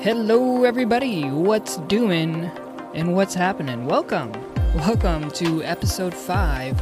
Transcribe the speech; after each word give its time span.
Hello, 0.00 0.62
everybody. 0.62 1.24
What's 1.24 1.78
doing 1.88 2.44
and 2.94 3.16
what's 3.16 3.34
happening? 3.34 3.84
Welcome. 3.84 4.30
Welcome 4.76 5.28
to 5.32 5.60
episode 5.64 6.14
five 6.14 6.80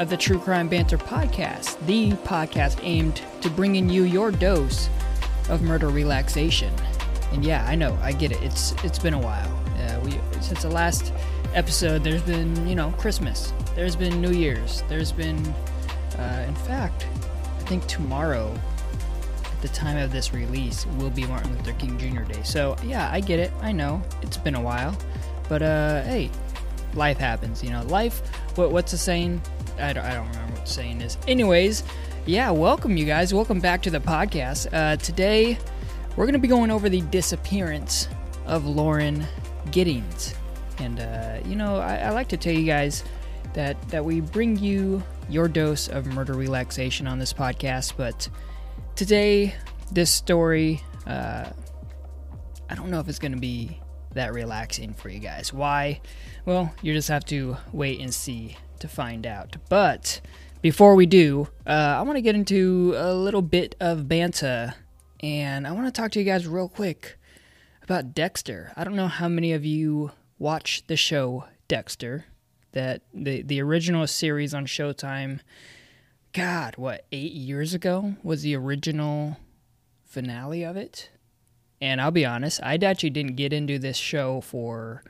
of 0.00 0.08
the 0.08 0.16
True 0.16 0.38
Crime 0.38 0.70
Banter 0.70 0.96
podcast, 0.96 1.78
the 1.84 2.12
podcast 2.26 2.78
aimed 2.82 3.20
to 3.42 3.50
bringing 3.50 3.90
you 3.90 4.04
your 4.04 4.30
dose 4.30 4.88
of 5.50 5.60
murder 5.60 5.90
relaxation. 5.90 6.72
And 7.32 7.44
yeah, 7.44 7.66
I 7.68 7.74
know, 7.74 7.98
I 8.00 8.12
get 8.12 8.32
it. 8.32 8.42
It's 8.42 8.72
it's 8.82 8.98
been 8.98 9.12
a 9.12 9.20
while. 9.20 9.52
Uh, 9.78 10.00
we 10.02 10.12
since 10.40 10.62
the 10.62 10.70
last 10.70 11.12
episode, 11.52 12.02
there's 12.02 12.22
been 12.22 12.66
you 12.66 12.74
know 12.74 12.92
Christmas, 12.92 13.52
there's 13.74 13.94
been 13.94 14.22
New 14.22 14.32
Year's, 14.32 14.82
there's 14.88 15.12
been, 15.12 15.36
uh, 16.18 16.46
in 16.48 16.54
fact, 16.54 17.06
I 17.58 17.62
think 17.64 17.86
tomorrow 17.88 18.58
the 19.64 19.68
time 19.70 19.96
of 19.96 20.12
this 20.12 20.34
release 20.34 20.84
will 20.98 21.08
be 21.08 21.24
Martin 21.24 21.50
Luther 21.56 21.72
King 21.78 21.96
Jr. 21.96 22.20
Day. 22.30 22.42
So 22.42 22.76
yeah, 22.84 23.10
I 23.10 23.20
get 23.20 23.38
it. 23.38 23.50
I 23.62 23.72
know 23.72 24.02
it's 24.20 24.36
been 24.36 24.56
a 24.56 24.60
while, 24.60 24.94
but 25.48 25.62
uh, 25.62 26.02
hey, 26.02 26.30
life 26.92 27.16
happens. 27.16 27.64
You 27.64 27.70
know, 27.70 27.82
life. 27.84 28.20
What 28.56 28.72
what's 28.72 28.92
the 28.92 28.98
saying? 28.98 29.40
I 29.78 29.94
don't, 29.94 30.04
I 30.04 30.12
don't 30.12 30.28
remember 30.28 30.52
what 30.52 30.66
the 30.66 30.70
saying 30.70 31.00
is. 31.00 31.16
Anyways, 31.26 31.82
yeah, 32.26 32.50
welcome 32.50 32.98
you 32.98 33.06
guys. 33.06 33.32
Welcome 33.32 33.58
back 33.58 33.80
to 33.84 33.90
the 33.90 34.00
podcast. 34.00 34.68
Uh, 34.70 34.96
today, 34.96 35.56
we're 36.14 36.26
gonna 36.26 36.38
be 36.38 36.46
going 36.46 36.70
over 36.70 36.90
the 36.90 37.00
disappearance 37.00 38.08
of 38.44 38.66
Lauren 38.66 39.26
Giddings, 39.70 40.34
and 40.76 41.00
uh, 41.00 41.38
you 41.46 41.56
know, 41.56 41.78
I, 41.78 41.96
I 41.96 42.10
like 42.10 42.28
to 42.28 42.36
tell 42.36 42.52
you 42.52 42.66
guys 42.66 43.02
that 43.54 43.80
that 43.88 44.04
we 44.04 44.20
bring 44.20 44.58
you 44.58 45.02
your 45.30 45.48
dose 45.48 45.88
of 45.88 46.04
murder 46.04 46.34
relaxation 46.34 47.06
on 47.06 47.18
this 47.18 47.32
podcast, 47.32 47.94
but 47.96 48.28
today 48.96 49.54
this 49.90 50.10
story 50.10 50.80
uh, 51.06 51.50
i 52.70 52.74
don't 52.74 52.90
know 52.90 53.00
if 53.00 53.08
it's 53.08 53.18
going 53.18 53.32
to 53.32 53.38
be 53.38 53.80
that 54.12 54.32
relaxing 54.32 54.94
for 54.94 55.08
you 55.08 55.18
guys. 55.18 55.52
Why? 55.52 56.00
Well 56.46 56.72
you 56.82 56.92
just 56.92 57.08
have 57.08 57.24
to 57.26 57.56
wait 57.72 58.00
and 58.00 58.14
see 58.14 58.56
to 58.78 58.86
find 58.86 59.26
out. 59.26 59.56
But 59.68 60.20
before 60.62 60.94
we 60.94 61.06
do 61.06 61.48
uh, 61.66 61.96
i 61.98 62.02
want 62.02 62.16
to 62.16 62.22
get 62.22 62.34
into 62.34 62.94
a 62.96 63.12
little 63.12 63.42
bit 63.42 63.74
of 63.80 64.08
banter 64.08 64.74
and 65.20 65.66
i 65.66 65.72
want 65.72 65.86
to 65.86 65.92
talk 65.92 66.12
to 66.12 66.18
you 66.18 66.24
guys 66.24 66.46
real 66.46 66.68
quick 66.68 67.18
about 67.84 68.14
dexter. 68.14 68.72
I 68.76 68.82
don't 68.82 68.96
know 68.96 69.08
how 69.08 69.28
many 69.28 69.52
of 69.52 69.64
you 69.64 70.10
watch 70.38 70.86
the 70.86 70.96
show 70.96 71.44
dexter 71.68 72.24
that 72.72 73.02
the 73.12 73.42
the 73.42 73.60
original 73.60 74.06
series 74.06 74.54
on 74.54 74.66
showtime 74.66 75.40
God, 76.34 76.74
what, 76.76 77.06
eight 77.12 77.32
years 77.32 77.74
ago 77.74 78.16
was 78.24 78.42
the 78.42 78.56
original 78.56 79.36
finale 80.04 80.64
of 80.64 80.76
it? 80.76 81.10
And 81.80 82.00
I'll 82.00 82.10
be 82.10 82.26
honest, 82.26 82.60
I 82.60 82.74
actually 82.74 83.10
didn't 83.10 83.36
get 83.36 83.52
into 83.52 83.78
this 83.78 83.96
show 83.96 84.40
for, 84.40 85.04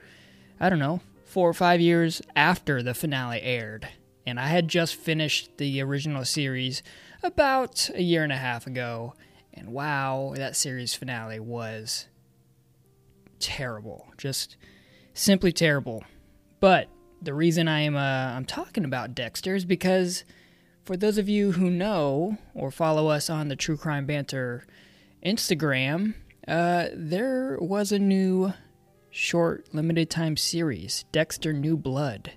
I 0.60 0.68
don't 0.68 0.78
know, 0.78 1.00
four 1.24 1.48
or 1.48 1.54
five 1.54 1.80
years 1.80 2.20
after 2.36 2.82
the 2.82 2.92
finale 2.92 3.40
aired. 3.40 3.88
And 4.26 4.38
I 4.38 4.48
had 4.48 4.68
just 4.68 4.96
finished 4.96 5.56
the 5.56 5.80
original 5.80 6.26
series 6.26 6.82
about 7.22 7.88
a 7.94 8.02
year 8.02 8.22
and 8.22 8.32
a 8.32 8.36
half 8.36 8.66
ago. 8.66 9.14
And 9.54 9.68
wow, 9.68 10.34
that 10.36 10.56
series 10.56 10.94
finale 10.94 11.40
was 11.40 12.06
terrible. 13.40 14.08
Just 14.18 14.58
simply 15.14 15.52
terrible. 15.52 16.04
But 16.60 16.88
the 17.22 17.32
reason 17.32 17.66
I 17.66 17.80
am 17.80 17.96
uh, 17.96 18.00
I'm 18.00 18.44
talking 18.44 18.84
about 18.84 19.14
Dexter 19.14 19.54
is 19.54 19.64
because 19.64 20.24
for 20.84 20.96
those 20.96 21.18
of 21.18 21.28
you 21.28 21.52
who 21.52 21.70
know 21.70 22.36
or 22.54 22.70
follow 22.70 23.08
us 23.08 23.30
on 23.30 23.48
the 23.48 23.56
True 23.56 23.76
Crime 23.76 24.06
Banter 24.06 24.66
Instagram, 25.24 26.14
uh, 26.46 26.88
there 26.92 27.56
was 27.60 27.90
a 27.90 27.98
new 27.98 28.52
short 29.10 29.66
limited 29.72 30.10
time 30.10 30.36
series, 30.36 31.04
Dexter 31.10 31.52
New 31.52 31.76
Blood, 31.76 32.32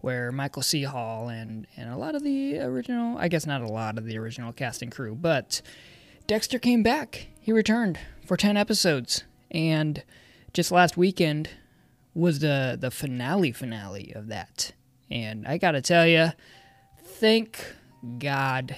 where 0.00 0.30
Michael 0.30 0.62
C. 0.62 0.84
Hall 0.84 1.28
and, 1.28 1.66
and 1.76 1.90
a 1.90 1.96
lot 1.96 2.14
of 2.14 2.22
the 2.22 2.60
original, 2.60 3.18
I 3.18 3.26
guess 3.26 3.46
not 3.46 3.62
a 3.62 3.68
lot 3.68 3.98
of 3.98 4.04
the 4.04 4.16
original 4.16 4.52
cast 4.52 4.80
and 4.80 4.92
crew, 4.92 5.16
but 5.16 5.60
Dexter 6.28 6.60
came 6.60 6.84
back. 6.84 7.26
He 7.40 7.50
returned 7.50 7.98
for 8.24 8.36
10 8.36 8.56
episodes. 8.56 9.24
And 9.50 10.04
just 10.52 10.70
last 10.70 10.96
weekend 10.96 11.50
was 12.14 12.38
the, 12.40 12.76
the 12.78 12.90
finale 12.90 13.50
finale 13.50 14.12
of 14.14 14.28
that. 14.28 14.72
And 15.10 15.46
I 15.48 15.58
gotta 15.58 15.80
tell 15.80 16.06
you, 16.06 16.32
thank 17.02 17.64
God 18.18 18.76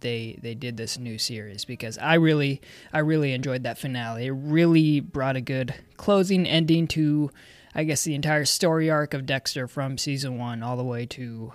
they 0.00 0.38
they 0.42 0.54
did 0.54 0.76
this 0.76 0.98
new 0.98 1.18
series 1.18 1.64
because 1.64 1.98
I 1.98 2.14
really 2.14 2.60
I 2.92 3.00
really 3.00 3.32
enjoyed 3.32 3.62
that 3.62 3.78
finale. 3.78 4.26
It 4.26 4.32
really 4.32 5.00
brought 5.00 5.36
a 5.36 5.40
good 5.40 5.74
closing 5.96 6.46
ending 6.46 6.86
to 6.88 7.30
I 7.74 7.84
guess 7.84 8.02
the 8.02 8.14
entire 8.14 8.44
story 8.44 8.90
arc 8.90 9.14
of 9.14 9.26
Dexter 9.26 9.68
from 9.68 9.96
season 9.96 10.38
1 10.38 10.62
all 10.62 10.76
the 10.76 10.84
way 10.84 11.06
to 11.06 11.52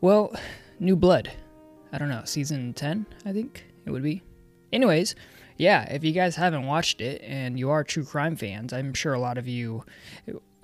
well, 0.00 0.34
New 0.78 0.96
Blood. 0.96 1.32
I 1.92 1.98
don't 1.98 2.10
know, 2.10 2.22
season 2.24 2.74
10, 2.74 3.06
I 3.24 3.32
think 3.32 3.64
it 3.86 3.90
would 3.90 4.02
be. 4.02 4.22
Anyways, 4.72 5.14
yeah, 5.56 5.90
if 5.90 6.04
you 6.04 6.12
guys 6.12 6.36
haven't 6.36 6.66
watched 6.66 7.00
it 7.00 7.22
and 7.22 7.58
you 7.58 7.70
are 7.70 7.82
true 7.82 8.04
crime 8.04 8.36
fans, 8.36 8.74
I'm 8.74 8.92
sure 8.92 9.14
a 9.14 9.20
lot 9.20 9.38
of 9.38 9.48
you 9.48 9.84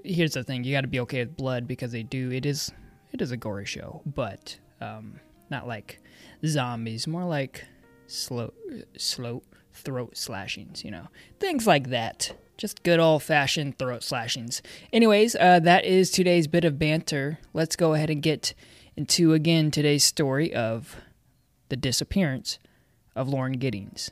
here's 0.05 0.35
the 0.35 0.45
thing, 0.45 0.65
you 0.65 0.75
got 0.75 0.83
to 0.83 0.89
be 0.89 1.01
okay 1.01 1.21
with 1.21 1.37
blood 1.37 1.67
because 1.67 1.93
they 1.93 2.03
do 2.03 2.31
it 2.31 2.45
is 2.45 2.73
it 3.13 3.21
is 3.21 3.31
a 3.31 3.37
gory 3.37 3.67
show, 3.67 4.03
but 4.07 4.59
um, 4.83 5.21
not 5.51 5.67
like 5.67 6.01
zombies, 6.45 7.07
more 7.07 7.25
like 7.25 7.65
slow, 8.07 8.53
slow 8.97 9.43
throat 9.73 10.17
slashings, 10.17 10.85
you 10.85 10.91
know, 10.91 11.09
things 11.41 11.67
like 11.67 11.91
that. 11.91 12.35
Just 12.59 12.83
good 12.83 13.01
old 13.01 13.23
fashioned 13.23 13.79
throat 13.79 14.03
slashings. 14.03 14.63
Anyways, 14.93 15.35
uh, 15.37 15.61
that 15.61 15.85
is 15.85 16.11
today's 16.11 16.47
bit 16.47 16.65
of 16.65 16.79
banter. 16.79 17.39
Let's 17.55 17.77
go 17.77 17.95
ahead 17.95 18.11
and 18.11 18.23
get 18.23 18.55
into 18.97 19.33
again 19.33 19.71
today's 19.71 20.05
story 20.05 20.55
of 20.55 20.97
the 21.71 21.77
disappearance 21.77 22.59
of 23.17 23.29
Lauren 23.29 23.55
Giddings. 23.55 24.11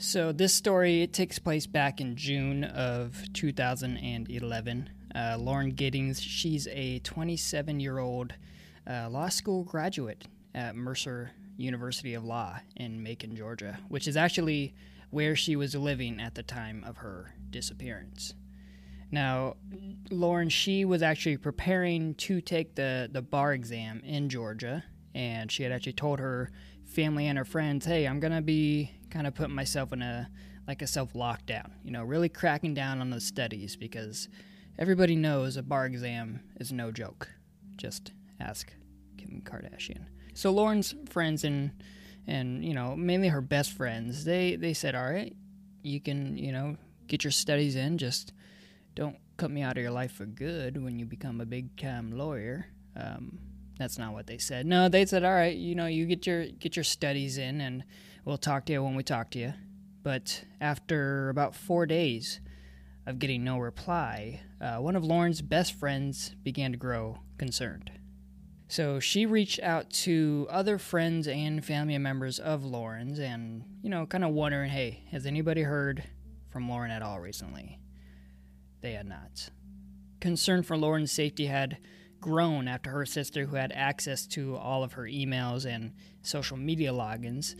So 0.00 0.30
this 0.30 0.54
story 0.54 1.02
it 1.02 1.12
takes 1.12 1.40
place 1.40 1.66
back 1.66 2.00
in 2.00 2.14
June 2.14 2.62
of 2.62 3.20
2011. 3.32 4.90
Uh, 5.12 5.36
Lauren 5.40 5.70
Giddings, 5.70 6.22
she's 6.22 6.68
a 6.68 7.00
27-year-old 7.00 8.32
uh, 8.88 9.08
law 9.10 9.28
school 9.28 9.64
graduate 9.64 10.24
at 10.54 10.76
Mercer 10.76 11.32
University 11.56 12.14
of 12.14 12.24
Law 12.24 12.60
in 12.76 13.02
Macon, 13.02 13.34
Georgia, 13.34 13.80
which 13.88 14.06
is 14.06 14.16
actually 14.16 14.72
where 15.10 15.34
she 15.34 15.56
was 15.56 15.74
living 15.74 16.20
at 16.20 16.36
the 16.36 16.44
time 16.44 16.84
of 16.86 16.98
her 16.98 17.34
disappearance. 17.50 18.34
Now, 19.10 19.56
Lauren, 20.12 20.48
she 20.48 20.84
was 20.84 21.02
actually 21.02 21.38
preparing 21.38 22.14
to 22.16 22.40
take 22.40 22.76
the, 22.76 23.08
the 23.10 23.22
bar 23.22 23.52
exam 23.52 24.02
in 24.04 24.28
Georgia, 24.28 24.84
and 25.12 25.50
she 25.50 25.64
had 25.64 25.72
actually 25.72 25.94
told 25.94 26.20
her 26.20 26.52
family 26.84 27.26
and 27.26 27.36
her 27.36 27.44
friends, 27.44 27.84
hey, 27.84 28.06
I'm 28.06 28.20
going 28.20 28.32
to 28.32 28.40
be 28.40 28.92
kind 29.10 29.26
of 29.26 29.34
putting 29.34 29.54
myself 29.54 29.92
in 29.92 30.02
a 30.02 30.28
like 30.66 30.82
a 30.82 30.86
self 30.86 31.14
lockdown, 31.14 31.70
you 31.82 31.90
know, 31.90 32.04
really 32.04 32.28
cracking 32.28 32.74
down 32.74 33.00
on 33.00 33.10
the 33.10 33.20
studies 33.20 33.74
because 33.76 34.28
everybody 34.78 35.16
knows 35.16 35.56
a 35.56 35.62
bar 35.62 35.86
exam 35.86 36.40
is 36.60 36.72
no 36.72 36.90
joke. 36.90 37.28
Just 37.76 38.12
ask 38.38 38.72
Kim 39.16 39.42
Kardashian. 39.44 40.04
So 40.34 40.50
Lauren's 40.50 40.94
friends 41.08 41.44
and 41.44 41.72
and 42.28 42.62
you 42.64 42.74
know 42.74 42.94
mainly 42.94 43.28
her 43.28 43.40
best 43.40 43.72
friends 43.72 44.24
they 44.24 44.54
they 44.54 44.74
said 44.74 44.94
all 44.94 45.10
right 45.10 45.34
you 45.82 45.98
can 45.98 46.36
you 46.36 46.52
know 46.52 46.76
get 47.08 47.24
your 47.24 47.30
studies 47.30 47.74
in 47.74 47.96
just 47.98 48.32
don't 48.94 49.16
cut 49.38 49.50
me 49.50 49.62
out 49.62 49.76
of 49.76 49.82
your 49.82 49.90
life 49.90 50.12
for 50.12 50.26
good 50.26 50.82
when 50.82 50.98
you 50.98 51.06
become 51.06 51.40
a 51.40 51.46
big 51.46 51.74
time 51.80 52.12
lawyer 52.12 52.66
um, 52.96 53.38
that's 53.78 53.98
not 53.98 54.12
what 54.12 54.26
they 54.26 54.38
said 54.38 54.66
no 54.66 54.88
they 54.88 55.06
said 55.06 55.24
all 55.24 55.32
right 55.32 55.56
you 55.56 55.74
know 55.74 55.86
you 55.86 56.06
get 56.06 56.26
your 56.26 56.46
get 56.46 56.76
your 56.76 56.84
studies 56.84 57.38
in 57.38 57.60
and 57.60 57.84
We'll 58.28 58.36
talk 58.36 58.66
to 58.66 58.74
you 58.74 58.84
when 58.84 58.94
we 58.94 59.02
talk 59.02 59.30
to 59.30 59.38
you. 59.38 59.54
But 60.02 60.44
after 60.60 61.30
about 61.30 61.54
four 61.54 61.86
days 61.86 62.40
of 63.06 63.18
getting 63.18 63.42
no 63.42 63.58
reply, 63.58 64.42
uh, 64.60 64.76
one 64.76 64.96
of 64.96 65.02
Lauren's 65.02 65.40
best 65.40 65.72
friends 65.72 66.36
began 66.42 66.72
to 66.72 66.76
grow 66.76 67.20
concerned. 67.38 67.90
So 68.68 69.00
she 69.00 69.24
reached 69.24 69.60
out 69.60 69.88
to 70.04 70.46
other 70.50 70.76
friends 70.76 71.26
and 71.26 71.64
family 71.64 71.96
members 71.96 72.38
of 72.38 72.66
Lauren's 72.66 73.18
and, 73.18 73.64
you 73.80 73.88
know, 73.88 74.04
kind 74.04 74.24
of 74.24 74.32
wondering 74.32 74.68
hey, 74.68 75.04
has 75.10 75.24
anybody 75.24 75.62
heard 75.62 76.04
from 76.50 76.68
Lauren 76.68 76.90
at 76.90 77.00
all 77.00 77.20
recently? 77.20 77.78
They 78.82 78.92
had 78.92 79.06
not. 79.06 79.48
Concern 80.20 80.64
for 80.64 80.76
Lauren's 80.76 81.12
safety 81.12 81.46
had 81.46 81.78
grown 82.20 82.68
after 82.68 82.90
her 82.90 83.06
sister, 83.06 83.46
who 83.46 83.56
had 83.56 83.72
access 83.72 84.26
to 84.28 84.56
all 84.56 84.82
of 84.82 84.92
her 84.94 85.04
emails 85.04 85.64
and 85.64 85.92
social 86.22 86.56
media 86.56 86.92
logins, 86.92 87.54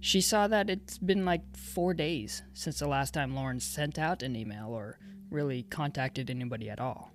she 0.00 0.20
saw 0.20 0.46
that 0.48 0.70
it's 0.70 0.98
been 0.98 1.24
like 1.24 1.56
four 1.56 1.94
days 1.94 2.42
since 2.54 2.78
the 2.78 2.88
last 2.88 3.14
time 3.14 3.34
Lauren 3.34 3.60
sent 3.60 3.98
out 3.98 4.22
an 4.22 4.36
email 4.36 4.68
or 4.68 4.98
really 5.30 5.64
contacted 5.64 6.30
anybody 6.30 6.70
at 6.70 6.80
all. 6.80 7.10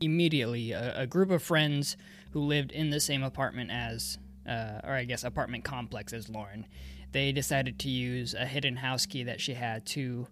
Immediately, 0.00 0.72
a, 0.72 1.00
a 1.00 1.06
group 1.06 1.30
of 1.30 1.42
friends 1.42 1.96
who 2.32 2.40
lived 2.40 2.70
in 2.70 2.90
the 2.90 3.00
same 3.00 3.22
apartment 3.22 3.70
as 3.70 4.18
uh, 4.48 4.80
or 4.84 4.92
I 4.92 5.04
guess 5.04 5.24
apartment 5.24 5.64
complex 5.64 6.12
as 6.12 6.28
Lauren, 6.28 6.66
they 7.12 7.32
decided 7.32 7.78
to 7.80 7.88
use 7.88 8.34
a 8.34 8.46
hidden 8.46 8.76
house 8.76 9.06
key 9.06 9.24
that 9.24 9.40
she 9.40 9.54
had 9.54 9.86
to 9.86 10.28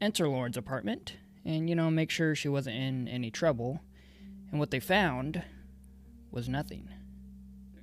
enter 0.00 0.28
Lauren's 0.28 0.56
apartment 0.56 1.14
and, 1.44 1.68
you 1.68 1.74
know, 1.74 1.90
make 1.90 2.10
sure 2.10 2.34
she 2.34 2.48
wasn't 2.48 2.76
in 2.76 3.08
any 3.08 3.30
trouble. 3.30 3.80
And 4.54 4.60
what 4.60 4.70
they 4.70 4.78
found 4.78 5.42
was 6.30 6.48
nothing. 6.48 6.88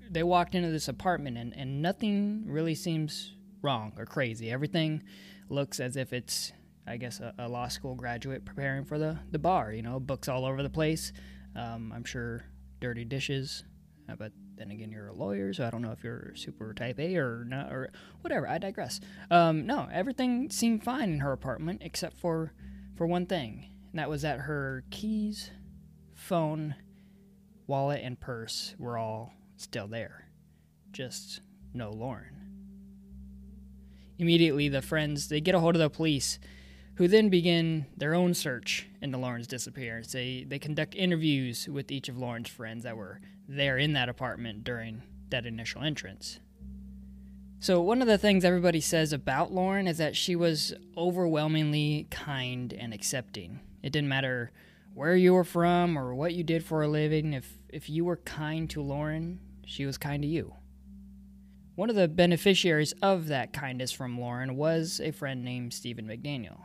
They 0.10 0.24
walked 0.24 0.56
into 0.56 0.70
this 0.70 0.88
apartment 0.88 1.38
and, 1.38 1.54
and 1.54 1.82
nothing 1.82 2.46
really 2.48 2.76
seems 2.76 3.34
wrong 3.62 3.92
or 3.98 4.06
crazy. 4.06 4.50
Everything 4.50 5.04
looks 5.50 5.82
as 5.82 5.98
if 5.98 6.14
it's, 6.14 6.54
I 6.88 6.96
guess, 6.96 7.20
a, 7.20 7.34
a 7.38 7.50
law 7.50 7.68
school 7.68 7.94
graduate 7.96 8.46
preparing 8.46 8.86
for 8.86 8.98
the, 8.98 9.20
the 9.32 9.38
bar. 9.38 9.74
You 9.74 9.82
know, 9.82 10.00
books 10.00 10.30
all 10.30 10.46
over 10.46 10.64
the 10.64 10.70
place. 10.70 11.12
Um, 11.58 11.92
I'm 11.94 12.06
sure 12.06 12.46
dirty 12.80 13.04
dishes, 13.04 13.66
uh, 14.10 14.16
but 14.16 14.32
then 14.56 14.72
again, 14.72 14.92
you're 14.92 15.10
a 15.10 15.14
lawyer, 15.14 15.52
so 15.52 15.68
I 15.68 15.72
don't 15.72 15.82
know 15.82 15.92
if 15.92 16.06
you're 16.06 16.32
super 16.36 16.74
type 16.74 17.02
A 17.02 17.18
or 17.18 17.44
not, 17.44 17.74
or 17.74 17.92
whatever. 18.22 18.48
I 18.48 18.60
digress. 18.60 19.02
Um, 19.30 19.66
no, 19.66 19.90
everything 19.92 20.50
seemed 20.50 20.86
fine 20.86 21.12
in 21.12 21.20
her 21.20 21.34
apartment 21.34 21.82
except 21.84 22.18
for 22.18 22.54
for 22.96 23.06
one 23.06 23.26
thing, 23.26 23.66
and 23.92 24.00
that 24.00 24.10
was 24.10 24.22
that 24.22 24.40
her 24.40 24.86
keys, 24.90 25.52
phone, 26.32 26.76
wallet, 27.68 28.00
and 28.02 28.18
purse 28.18 28.74
were 28.80 28.98
all 28.98 29.34
still 29.58 29.86
there, 29.86 30.30
just 30.94 31.42
no 31.74 31.92
Lauren. 31.92 32.38
Immediately, 34.18 34.70
the 34.70 34.82
friends 34.82 35.28
they 35.28 35.42
get 35.42 35.56
a 35.56 35.60
hold 35.60 35.76
of 35.76 35.82
the 35.82 35.90
police, 35.90 36.40
who 36.96 37.10
then 37.10 37.28
begin 37.28 37.86
their 37.98 38.16
own 38.16 38.34
search 38.34 38.88
into 39.02 39.18
Lauren's 39.18 39.46
disappearance. 39.46 40.14
They 40.14 40.46
they 40.48 40.58
conduct 40.58 40.96
interviews 40.96 41.68
with 41.68 41.92
each 41.92 42.08
of 42.08 42.18
Lauren's 42.18 42.48
friends 42.48 42.86
that 42.86 42.96
were 42.96 43.20
there 43.50 43.78
in 43.78 43.92
that 43.92 44.08
apartment 44.08 44.64
during 44.64 45.04
that 45.32 45.46
initial 45.46 45.82
entrance. 45.82 46.40
So, 47.60 47.82
one 47.82 48.02
of 48.02 48.08
the 48.08 48.18
things 48.18 48.46
everybody 48.46 48.80
says 48.80 49.12
about 49.12 49.52
Lauren 49.52 49.86
is 49.86 49.98
that 49.98 50.16
she 50.16 50.38
was 50.38 50.74
overwhelmingly 50.96 52.08
kind 52.10 52.72
and 52.72 52.94
accepting. 52.94 53.60
It 53.84 53.92
didn't 53.92 54.08
matter 54.08 54.54
where 54.94 55.16
you 55.16 55.34
were 55.34 55.44
from 55.44 55.98
or 55.98 56.14
what 56.14 56.34
you 56.34 56.44
did 56.44 56.64
for 56.64 56.84
a 56.84 56.88
living, 56.88 57.34
if, 57.34 57.58
if 57.70 57.90
you 57.90 58.06
were 58.06 58.18
kind 58.18 58.70
to 58.70 58.82
Lauren, 58.82 59.40
she 59.66 59.86
was 59.86 59.98
kind 59.98 60.24
to 60.24 60.28
you. 60.28 60.54
One 61.76 61.90
of 61.90 61.96
the 61.96 62.08
beneficiaries 62.08 62.94
of 63.02 63.28
that 63.28 63.54
kindness 63.54 63.92
from 63.92 64.20
Lauren 64.20 64.56
was 64.56 65.00
a 65.00 65.12
friend 65.12 65.44
named 65.44 65.74
Stephen 65.74 66.06
McDaniel. 66.06 66.60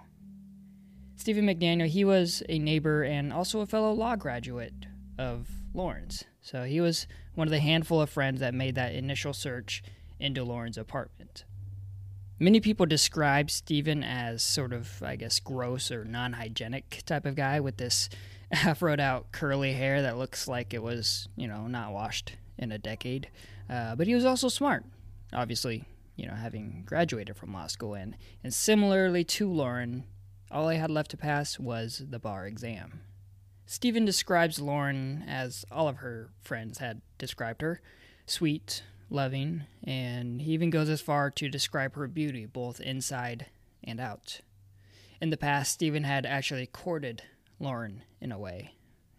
Stephen 1.17 1.47
McDaniel, 1.47 1.87
he 1.87 2.05
was 2.05 2.43
a 2.49 2.59
neighbor 2.59 3.03
and 3.03 3.33
also 3.33 3.61
a 3.61 3.67
fellow 3.67 3.93
law 3.93 4.17
graduate 4.17 4.87
of 5.19 5.49
Lauren's. 5.73 6.25
So 6.41 6.65
he 6.65 6.81
was 6.81 7.07
one 7.35 7.47
of 7.47 7.53
the 7.53 7.61
handful 7.61 8.03
of 8.03 8.11
friends 8.11 8.41
that 8.41 8.55
made 8.55 8.75
that 8.75 8.95
initial 8.95 9.33
search 9.33 9.83
into 10.19 10.45
Lauren's 10.45 10.79
apartment. 10.79 11.45
Many 12.39 12.61
people 12.61 12.85
describe 12.85 13.51
Stephen 13.51 14.05
as 14.05 14.43
sort 14.43 14.73
of, 14.75 15.03
I 15.03 15.17
guess, 15.17 15.41
gross 15.41 15.91
or 15.91 16.05
non 16.05 16.35
hygienic 16.35 17.03
type 17.07 17.25
of 17.25 17.35
guy 17.35 17.61
with 17.61 17.79
this 17.79 18.11
afroed 18.53 19.01
out 19.01 19.33
curly 19.33 19.73
hair 19.73 20.03
that 20.03 20.19
looks 20.19 20.47
like 20.47 20.75
it 20.75 20.83
was, 20.83 21.29
you 21.37 21.49
know, 21.49 21.67
not 21.67 21.93
washed 21.93 22.37
in 22.59 22.73
a 22.73 22.79
decade. 22.79 23.31
Uh, 23.71 23.97
but 23.97 24.07
he 24.07 24.15
was 24.15 24.25
also 24.25 24.49
smart, 24.49 24.85
obviously, 25.33 25.85
you 26.17 26.27
know, 26.27 26.35
having 26.35 26.83
graduated 26.85 27.37
from 27.37 27.55
law 27.55 27.67
school. 27.67 27.95
And, 27.95 28.17
and 28.45 28.53
similarly 28.53 29.25
to 29.25 29.51
Lauren, 29.51 30.05
all 30.51 30.69
I 30.69 30.75
had 30.75 30.91
left 30.91 31.11
to 31.13 31.17
pass 31.17 31.59
was 31.59 32.03
the 32.09 32.19
bar 32.19 32.47
exam. 32.47 33.01
Stephen 33.65 34.05
describes 34.05 34.61
Lauren 34.61 35.25
as 35.27 35.65
all 35.73 35.89
of 35.89 35.97
her 35.97 36.31
friends 36.41 36.79
had 36.79 37.01
described 37.19 37.63
her 37.63 37.81
sweet, 38.27 38.83
loving, 39.11 39.65
and 39.85 40.43
he 40.43 40.53
even 40.53 40.71
goes 40.71 40.89
as 40.89 41.01
far 41.01 41.31
to 41.31 41.49
describe 41.49 41.95
her 41.95 42.09
beauty, 42.09 42.47
both 42.47 42.81
inside 42.81 43.47
and 43.85 44.01
out. 44.01 44.41
In 45.21 45.31
the 45.31 45.37
past, 45.37 45.73
Stephen 45.73 46.05
had 46.05 46.27
actually 46.27 46.67
courted 46.67 47.23
Lauren 47.59 48.03
in 48.21 48.33
a 48.33 48.39
way, 48.39 48.75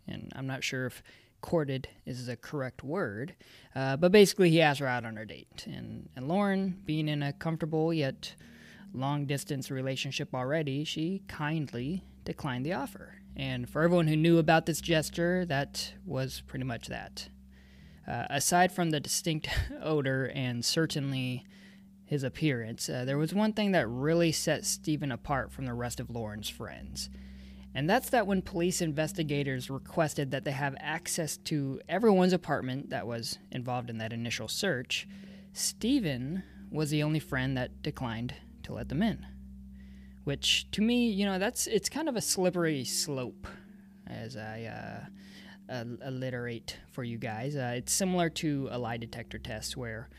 and 0.07 0.31
I'm 0.35 0.47
not 0.47 0.63
sure 0.63 0.85
if 0.85 1.01
courted 1.41 1.87
is 2.05 2.25
the 2.25 2.35
correct 2.35 2.83
word, 2.83 3.35
uh, 3.75 3.95
but 3.97 4.11
basically 4.11 4.49
he 4.49 4.61
asked 4.61 4.79
her 4.79 4.87
out 4.87 5.05
on 5.05 5.15
her 5.15 5.25
date. 5.25 5.65
And, 5.67 6.09
and 6.15 6.27
Lauren, 6.27 6.81
being 6.85 7.07
in 7.07 7.23
a 7.23 7.33
comfortable 7.33 7.93
yet 7.93 8.35
long 8.93 9.25
distance 9.25 9.69
relationship 9.69 10.33
already, 10.33 10.83
she 10.83 11.23
kindly 11.27 12.03
declined 12.25 12.65
the 12.65 12.73
offer. 12.73 13.15
And 13.35 13.69
for 13.69 13.83
everyone 13.83 14.07
who 14.07 14.15
knew 14.15 14.39
about 14.39 14.65
this 14.65 14.81
gesture, 14.81 15.45
that 15.45 15.93
was 16.05 16.41
pretty 16.47 16.65
much 16.65 16.87
that. 16.87 17.29
Uh, 18.07 18.25
aside 18.29 18.71
from 18.71 18.91
the 18.91 18.99
distinct 18.99 19.49
odor 19.81 20.31
and 20.33 20.63
certainly 20.63 21.45
his 22.05 22.23
appearance, 22.23 22.87
uh, 22.87 23.03
there 23.05 23.17
was 23.17 23.33
one 23.33 23.51
thing 23.51 23.73
that 23.73 23.87
really 23.87 24.31
set 24.31 24.65
Stephen 24.65 25.11
apart 25.11 25.51
from 25.51 25.65
the 25.65 25.73
rest 25.73 25.99
of 25.99 26.09
Lauren's 26.09 26.49
friends. 26.49 27.09
And 27.75 27.89
that's 27.89 28.09
that 28.09 28.25
when 28.25 28.41
police 28.41 28.81
investigators 28.81 29.69
requested 29.69 30.31
that 30.31 30.45
they 30.45 30.51
have 30.51 30.75
access 30.79 31.37
to 31.37 31.79
everyone's 31.87 32.33
apartment 32.33 32.89
that 32.89 33.05
was 33.05 33.37
involved 33.51 33.89
in 33.89 33.97
that 33.99 34.13
initial 34.13 34.47
search, 34.47 35.07
Stephen 35.53 36.43
was 36.71 36.89
the 36.89 37.03
only 37.03 37.19
friend 37.19 37.57
that 37.57 37.83
declined 37.83 38.33
to 38.63 38.73
let 38.73 38.89
them 38.89 39.03
in. 39.03 39.25
Which, 40.23 40.71
to 40.71 40.81
me, 40.81 41.09
you 41.09 41.25
know, 41.25 41.39
that's 41.39 41.67
it's 41.67 41.87
kind 41.87 42.09
of 42.09 42.15
a 42.15 42.21
slippery 42.21 42.83
slope, 42.83 43.47
as 44.07 44.35
I 44.35 44.63
uh, 44.63 45.05
uh, 45.69 45.83
alliterate 46.05 46.77
for 46.91 47.03
you 47.03 47.17
guys. 47.17 47.55
Uh, 47.55 47.73
it's 47.75 47.93
similar 47.93 48.29
to 48.29 48.67
a 48.71 48.77
lie 48.77 48.97
detector 48.97 49.37
test 49.37 49.77
where, 49.77 50.09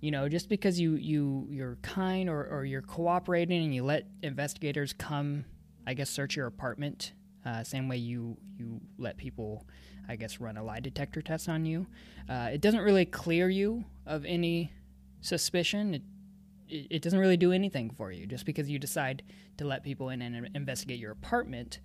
you 0.00 0.10
know, 0.10 0.28
just 0.28 0.48
because 0.48 0.78
you, 0.78 0.96
you, 0.96 1.46
you're 1.50 1.76
kind 1.82 2.28
or, 2.28 2.46
or 2.46 2.64
you're 2.64 2.82
cooperating 2.82 3.64
and 3.64 3.74
you 3.74 3.84
let 3.84 4.06
investigators 4.22 4.92
come, 4.92 5.44
I 5.86 5.94
guess, 5.94 6.10
search 6.10 6.36
your 6.36 6.46
apartment, 6.46 7.12
uh, 7.44 7.62
same 7.62 7.88
way 7.88 7.98
you, 7.98 8.36
you 8.58 8.80
let 8.98 9.16
people, 9.16 9.66
I 10.08 10.16
guess, 10.16 10.40
run 10.40 10.56
a 10.56 10.64
lie 10.64 10.80
detector 10.80 11.22
test 11.22 11.48
on 11.48 11.64
you, 11.64 11.86
uh, 12.28 12.50
it 12.52 12.60
doesn't 12.60 12.80
really 12.80 13.04
clear 13.04 13.48
you 13.48 13.84
of 14.06 14.24
any 14.24 14.72
suspicion. 15.20 15.94
It, 15.94 16.02
it 16.68 17.02
doesn't 17.02 17.18
really 17.18 17.36
do 17.36 17.52
anything 17.52 17.90
for 17.90 18.10
you 18.10 18.26
just 18.26 18.46
because 18.46 18.70
you 18.70 18.78
decide 18.78 19.22
to 19.58 19.66
let 19.66 19.82
people 19.82 20.08
in 20.08 20.22
and 20.22 20.48
investigate 20.54 20.98
your 20.98 21.12
apartment 21.12 21.78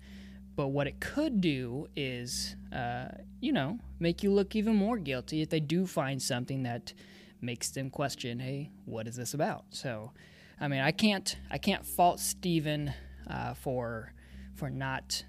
but 0.56 0.68
what 0.68 0.86
it 0.86 1.00
could 1.00 1.40
do 1.40 1.86
is, 1.96 2.56
uh, 2.72 3.08
you 3.40 3.52
know, 3.52 3.78
make 3.98 4.22
you 4.22 4.30
look 4.32 4.54
even 4.54 4.76
more 4.76 4.98
guilty 4.98 5.42
if 5.42 5.48
they 5.48 5.60
do 5.60 5.86
find 5.86 6.20
something 6.20 6.62
that 6.64 6.92
makes 7.40 7.70
them 7.70 7.90
question, 7.90 8.38
hey, 8.38 8.70
what 8.84 9.06
is 9.06 9.16
this 9.16 9.34
about? 9.34 9.64
So, 9.70 10.12
I 10.60 10.68
mean, 10.68 10.80
I 10.80 10.90
can't, 10.90 11.36
I 11.50 11.58
can't 11.58 11.86
fault 11.86 12.20
Stephen 12.20 12.92
uh, 13.28 13.54
for, 13.54 14.12
for 14.54 14.68
not, 14.68 15.24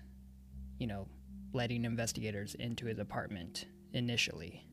you 0.77 0.87
know, 0.87 1.07
letting 1.53 1.85
investigators 1.85 2.55
into 2.55 2.85
his 2.85 2.99
apartment 2.99 3.65
initially. 3.93 4.65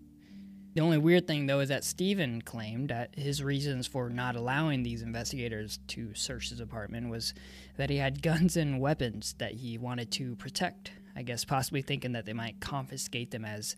The 0.74 0.80
only 0.80 0.98
weird 0.98 1.26
thing, 1.26 1.46
though, 1.46 1.60
is 1.60 1.70
that 1.70 1.82
Stephen 1.82 2.42
claimed 2.42 2.90
that 2.90 3.14
his 3.16 3.42
reasons 3.42 3.86
for 3.86 4.10
not 4.10 4.36
allowing 4.36 4.82
these 4.82 5.02
investigators 5.02 5.80
to 5.88 6.14
search 6.14 6.50
his 6.50 6.60
apartment 6.60 7.08
was 7.08 7.34
that 7.76 7.90
he 7.90 7.96
had 7.96 8.22
guns 8.22 8.56
and 8.56 8.80
weapons 8.80 9.34
that 9.38 9.54
he 9.54 9.78
wanted 9.78 10.10
to 10.12 10.36
protect. 10.36 10.92
I 11.16 11.22
guess 11.22 11.44
possibly 11.44 11.82
thinking 11.82 12.12
that 12.12 12.26
they 12.26 12.32
might 12.32 12.60
confiscate 12.60 13.32
them 13.32 13.44
as 13.44 13.74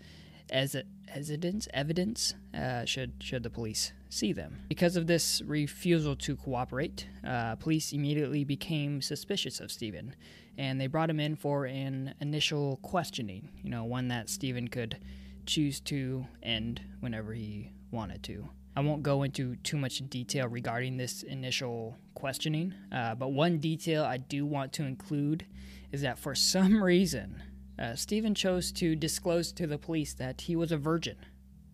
as 0.50 0.76
evidence 1.09 1.68
evidence 1.73 2.35
uh, 2.54 2.85
should 2.85 3.12
should 3.20 3.42
the 3.42 3.50
police 3.50 3.92
see 4.09 4.32
them. 4.32 4.59
Because 4.68 4.97
of 4.97 5.06
this 5.06 5.40
refusal 5.47 6.16
to 6.16 6.37
cooperate, 6.37 7.06
uh, 7.26 7.56
police 7.56 7.92
immediately 7.92 8.44
became 8.44 9.00
suspicious 9.00 9.61
of 9.61 9.70
Stephen, 9.70 10.14
and 10.59 10.80
they 10.80 10.87
brought 10.87 11.09
him 11.09 11.20
in 11.20 11.37
for 11.37 11.64
an 11.64 12.14
initial 12.20 12.78
questioning. 12.82 13.49
You 13.62 13.70
know, 13.70 13.85
one 13.85 14.09
that 14.09 14.28
Stephen 14.28 14.68
could 14.68 14.99
choose 15.47 15.80
to 15.80 16.26
end 16.42 16.80
whenever 17.00 17.32
he 17.32 17.70
wanted 17.90 18.23
to. 18.25 18.49
I 18.76 18.80
won't 18.80 19.02
go 19.02 19.25
into 19.25 19.56
too 19.56 19.76
much 19.76 19.99
detail 20.09 20.49
regarding 20.49 20.97
this 20.97 21.23
initial 21.23 21.99
questioning, 22.14 22.73
uh, 22.92 23.14
but 23.14 23.32
one 23.32 23.59
detail 23.59 24.04
I 24.04 24.16
do 24.16 24.47
want 24.47 24.73
to 24.75 24.85
include 24.85 25.44
is 25.92 26.02
that 26.02 26.18
for 26.18 26.35
some 26.35 26.82
reason, 26.82 27.42
uh, 27.78 27.94
Stephen 27.94 28.35
chose 28.35 28.70
to 28.73 28.94
disclose 28.94 29.52
to 29.52 29.66
the 29.66 29.78
police 29.78 30.14
that 30.14 30.42
he 30.42 30.54
was 30.54 30.70
a 30.70 30.76
virgin, 30.76 31.16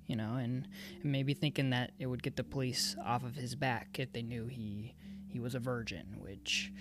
you 0.07 0.17
know, 0.17 0.37
and, 0.37 0.69
and, 1.03 1.13
maybe 1.13 1.35
thinking 1.35 1.71
that 1.71 1.93
it 1.99 2.07
would 2.07 2.23
get 2.23 2.37
the 2.37 2.45
police 2.45 2.97
off 3.05 3.25
of 3.25 3.35
his 3.35 3.55
back 3.55 3.99
if 3.99 4.13
they 4.13 4.23
knew 4.23 4.47
he 4.47 4.95
he 5.29 5.41
was 5.41 5.55
a 5.55 5.59
virgin. 5.59 6.07
Which 6.19 6.73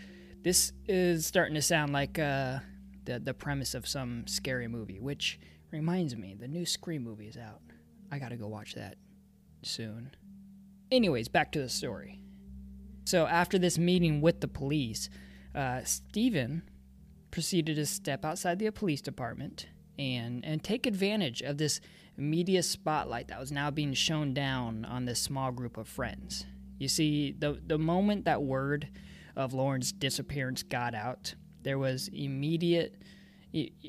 this 0.43 0.71
is 0.87 1.25
starting 1.25 1.55
to 1.55 1.61
sound 1.61 1.91
like 1.91 2.19
uh, 2.19 2.59
the 3.05 3.19
the 3.19 3.33
premise 3.33 3.73
of 3.73 3.87
some 3.87 4.27
scary 4.27 4.67
movie, 4.67 4.99
which 4.99 5.39
Reminds 5.75 6.15
me, 6.15 6.37
the 6.39 6.47
new 6.47 6.65
Scream 6.65 7.03
movie 7.03 7.27
is 7.27 7.35
out. 7.35 7.59
I 8.09 8.17
gotta 8.17 8.37
go 8.37 8.47
watch 8.47 8.75
that 8.75 8.95
soon. 9.61 10.11
Anyways, 10.89 11.27
back 11.27 11.51
to 11.51 11.59
the 11.59 11.67
story. 11.67 12.21
So, 13.03 13.27
after 13.27 13.59
this 13.59 13.77
meeting 13.77 14.21
with 14.21 14.39
the 14.39 14.47
police, 14.47 15.09
uh, 15.53 15.81
Stephen 15.83 16.63
proceeded 17.29 17.75
to 17.75 17.85
step 17.85 18.23
outside 18.23 18.57
the 18.57 18.71
police 18.71 19.01
department 19.01 19.67
and, 19.99 20.45
and 20.45 20.63
take 20.63 20.85
advantage 20.85 21.41
of 21.41 21.57
this 21.57 21.81
media 22.15 22.63
spotlight 22.63 23.27
that 23.27 23.37
was 23.37 23.51
now 23.51 23.69
being 23.69 23.93
shown 23.93 24.33
down 24.33 24.85
on 24.85 25.03
this 25.03 25.21
small 25.21 25.51
group 25.51 25.75
of 25.75 25.89
friends. 25.89 26.45
You 26.79 26.87
see, 26.87 27.35
the 27.37 27.59
the 27.67 27.77
moment 27.77 28.23
that 28.23 28.41
word 28.41 28.87
of 29.35 29.53
Lauren's 29.53 29.91
disappearance 29.91 30.63
got 30.63 30.95
out, 30.95 31.35
there 31.63 31.77
was 31.77 32.09
immediate 32.13 32.95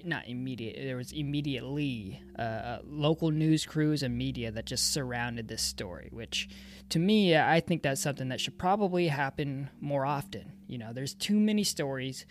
not 0.05 0.29
immediate 0.29 0.77
there 0.77 0.97
was 0.97 1.13
immediately 1.13 2.23
uh, 2.39 2.43
uh, 2.43 2.79
local 2.85 3.31
news 3.31 3.67
crews 3.67 4.03
and 4.03 4.17
media 4.17 4.51
that 4.51 4.65
just 4.65 4.93
surrounded 4.93 5.49
this 5.49 5.63
story 5.63 6.09
which 6.13 6.49
to 6.89 6.99
me 6.99 7.37
i 7.37 7.59
think 7.61 7.83
that's 7.83 8.01
something 8.01 8.29
that 8.29 8.41
should 8.41 8.59
probably 8.59 9.09
happen 9.09 9.69
more 9.81 10.07
often. 10.07 10.53
You 10.69 10.79
know 10.79 10.93
there's 10.93 11.15
too 11.15 11.39
many 11.39 11.65
stories 11.65 12.27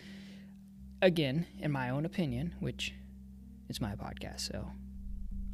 again 1.02 1.46
in 1.58 1.70
my 1.70 1.90
own 1.90 2.06
opinion 2.06 2.54
which 2.60 2.94
is 3.68 3.80
my 3.80 3.94
podcast 3.94 4.40
so 4.40 4.70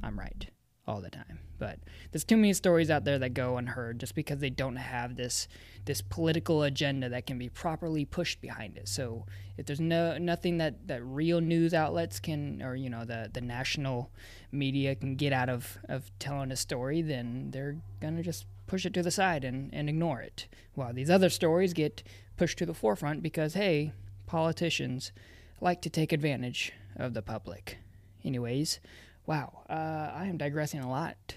i'm 0.02 0.18
right 0.18 0.51
all 0.86 1.00
the 1.00 1.10
time. 1.10 1.38
But 1.58 1.78
there's 2.10 2.24
too 2.24 2.36
many 2.36 2.52
stories 2.54 2.90
out 2.90 3.04
there 3.04 3.18
that 3.20 3.34
go 3.34 3.56
unheard 3.56 4.00
just 4.00 4.14
because 4.14 4.40
they 4.40 4.50
don't 4.50 4.76
have 4.76 5.16
this 5.16 5.46
this 5.84 6.00
political 6.00 6.62
agenda 6.62 7.08
that 7.08 7.26
can 7.26 7.38
be 7.38 7.48
properly 7.48 8.04
pushed 8.04 8.40
behind 8.40 8.76
it. 8.76 8.88
So 8.88 9.26
if 9.56 9.66
there's 9.66 9.80
no 9.80 10.18
nothing 10.18 10.58
that, 10.58 10.88
that 10.88 11.02
real 11.04 11.40
news 11.40 11.72
outlets 11.72 12.18
can 12.18 12.62
or 12.62 12.74
you 12.74 12.90
know 12.90 13.04
the 13.04 13.30
the 13.32 13.40
national 13.40 14.10
media 14.50 14.94
can 14.94 15.14
get 15.14 15.32
out 15.32 15.48
of, 15.48 15.78
of 15.88 16.10
telling 16.18 16.50
a 16.50 16.56
story, 16.56 17.00
then 17.00 17.50
they're 17.52 17.76
gonna 18.00 18.22
just 18.22 18.46
push 18.66 18.84
it 18.84 18.94
to 18.94 19.02
the 19.02 19.10
side 19.10 19.44
and, 19.44 19.72
and 19.72 19.88
ignore 19.88 20.20
it. 20.20 20.48
While 20.74 20.92
these 20.92 21.10
other 21.10 21.30
stories 21.30 21.72
get 21.72 22.02
pushed 22.36 22.58
to 22.58 22.66
the 22.66 22.74
forefront 22.74 23.22
because 23.22 23.54
hey, 23.54 23.92
politicians 24.26 25.12
like 25.60 25.80
to 25.82 25.90
take 25.90 26.12
advantage 26.12 26.72
of 26.96 27.14
the 27.14 27.22
public. 27.22 27.78
Anyways, 28.24 28.80
Wow, 29.24 29.62
uh, 29.70 30.10
I 30.14 30.26
am 30.26 30.36
digressing 30.36 30.80
a 30.80 30.90
lot 30.90 31.36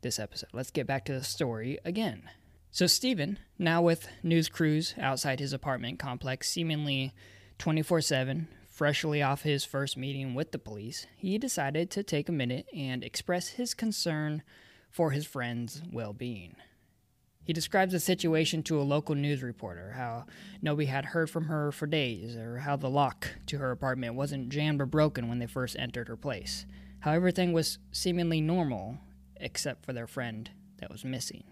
this 0.00 0.18
episode. 0.18 0.48
Let's 0.54 0.70
get 0.70 0.86
back 0.86 1.04
to 1.04 1.12
the 1.12 1.22
story 1.22 1.78
again. 1.84 2.22
So, 2.70 2.86
Stephen, 2.86 3.38
now 3.58 3.82
with 3.82 4.08
news 4.22 4.48
crews 4.48 4.94
outside 4.98 5.38
his 5.38 5.52
apartment 5.52 5.98
complex, 5.98 6.48
seemingly 6.48 7.12
24 7.58 8.00
7, 8.00 8.48
freshly 8.70 9.22
off 9.22 9.42
his 9.42 9.66
first 9.66 9.98
meeting 9.98 10.34
with 10.34 10.52
the 10.52 10.58
police, 10.58 11.06
he 11.14 11.36
decided 11.36 11.90
to 11.90 12.02
take 12.02 12.30
a 12.30 12.32
minute 12.32 12.66
and 12.74 13.04
express 13.04 13.48
his 13.48 13.74
concern 13.74 14.42
for 14.90 15.10
his 15.10 15.26
friend's 15.26 15.82
well 15.92 16.14
being. 16.14 16.56
He 17.44 17.52
describes 17.52 17.92
the 17.92 18.00
situation 18.00 18.62
to 18.64 18.80
a 18.80 18.82
local 18.82 19.14
news 19.14 19.42
reporter, 19.42 19.92
how 19.94 20.24
nobody 20.62 20.86
had 20.86 21.04
heard 21.04 21.28
from 21.28 21.44
her 21.44 21.70
for 21.70 21.86
days, 21.86 22.34
or 22.34 22.58
how 22.58 22.76
the 22.76 22.90
lock 22.90 23.28
to 23.46 23.58
her 23.58 23.70
apartment 23.70 24.14
wasn't 24.14 24.48
jammed 24.48 24.80
or 24.80 24.86
broken 24.86 25.28
when 25.28 25.38
they 25.38 25.46
first 25.46 25.76
entered 25.78 26.08
her 26.08 26.16
place 26.16 26.64
how 27.00 27.12
everything 27.12 27.52
was 27.52 27.78
seemingly 27.92 28.40
normal 28.40 28.98
except 29.36 29.84
for 29.84 29.92
their 29.92 30.06
friend 30.06 30.50
that 30.78 30.90
was 30.90 31.04
missing. 31.04 31.44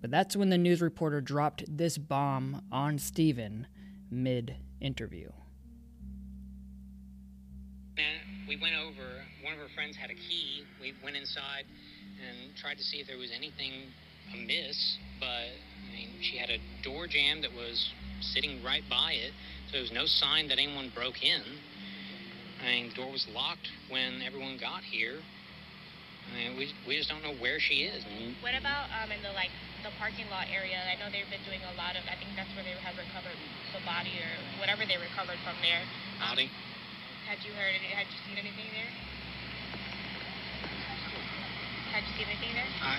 But 0.00 0.10
that's 0.10 0.36
when 0.36 0.50
the 0.50 0.58
news 0.58 0.80
reporter 0.80 1.20
dropped 1.20 1.64
this 1.68 1.98
bomb 1.98 2.62
on 2.70 2.98
Stephen 2.98 3.66
mid 4.10 4.56
interview. 4.80 5.30
We 8.48 8.56
went 8.56 8.74
over, 8.76 9.24
one 9.42 9.54
of 9.54 9.58
her 9.58 9.68
friends 9.74 9.96
had 9.96 10.10
a 10.10 10.14
key. 10.14 10.64
We 10.80 10.94
went 11.02 11.16
inside 11.16 11.64
and 12.22 12.54
tried 12.54 12.78
to 12.78 12.84
see 12.84 12.98
if 12.98 13.08
there 13.08 13.18
was 13.18 13.32
anything 13.36 13.72
amiss, 14.32 14.98
but 15.18 15.26
I 15.26 15.92
mean, 15.92 16.10
she 16.20 16.36
had 16.36 16.50
a 16.50 16.58
door 16.84 17.06
jamb 17.08 17.42
that 17.42 17.52
was 17.52 17.92
sitting 18.20 18.62
right 18.62 18.84
by 18.88 19.12
it, 19.12 19.32
so 19.66 19.72
there 19.72 19.82
was 19.82 19.92
no 19.92 20.06
sign 20.06 20.48
that 20.48 20.58
anyone 20.58 20.92
broke 20.94 21.24
in. 21.24 21.42
I 22.62 22.64
mean, 22.64 22.88
the 22.90 22.96
door 22.96 23.12
was 23.12 23.26
locked 23.34 23.68
when 23.90 24.22
everyone 24.22 24.56
got 24.56 24.82
here. 24.82 25.20
I 26.26 26.30
mean, 26.34 26.58
we, 26.58 26.72
we 26.88 26.98
just 26.98 27.08
don't 27.08 27.22
know 27.22 27.36
where 27.38 27.62
she 27.62 27.86
is. 27.86 28.02
What 28.42 28.58
about 28.58 28.90
um, 28.98 29.14
in 29.14 29.22
the 29.22 29.30
like 29.38 29.54
the 29.86 29.94
parking 30.02 30.26
lot 30.26 30.50
area? 30.50 30.74
I 30.82 30.98
know 30.98 31.06
they've 31.06 31.28
been 31.30 31.44
doing 31.46 31.62
a 31.62 31.74
lot 31.78 31.94
of. 31.94 32.02
I 32.10 32.18
think 32.18 32.34
that's 32.34 32.50
where 32.58 32.66
they 32.66 32.74
have 32.82 32.98
recovered 32.98 33.38
the 33.70 33.82
body 33.86 34.10
or 34.18 34.30
whatever 34.58 34.82
they 34.82 34.98
recovered 34.98 35.38
from 35.46 35.54
there. 35.62 35.86
Um, 36.18 36.34
body. 36.34 36.50
Had 37.30 37.38
you 37.46 37.54
heard? 37.54 37.78
Had 37.94 38.10
you 38.10 38.18
seen 38.26 38.38
anything 38.42 38.66
there? 38.74 38.90
Had 41.94 42.02
you 42.02 42.12
seen 42.18 42.26
anything 42.26 42.52
there? 42.58 42.70
I. 42.82 42.98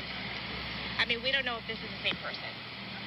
I 0.98 1.04
mean, 1.06 1.22
we 1.22 1.30
don't 1.36 1.46
know 1.46 1.60
if 1.60 1.68
this 1.68 1.78
is 1.78 1.92
the 2.00 2.02
same 2.02 2.18
person. 2.24 2.48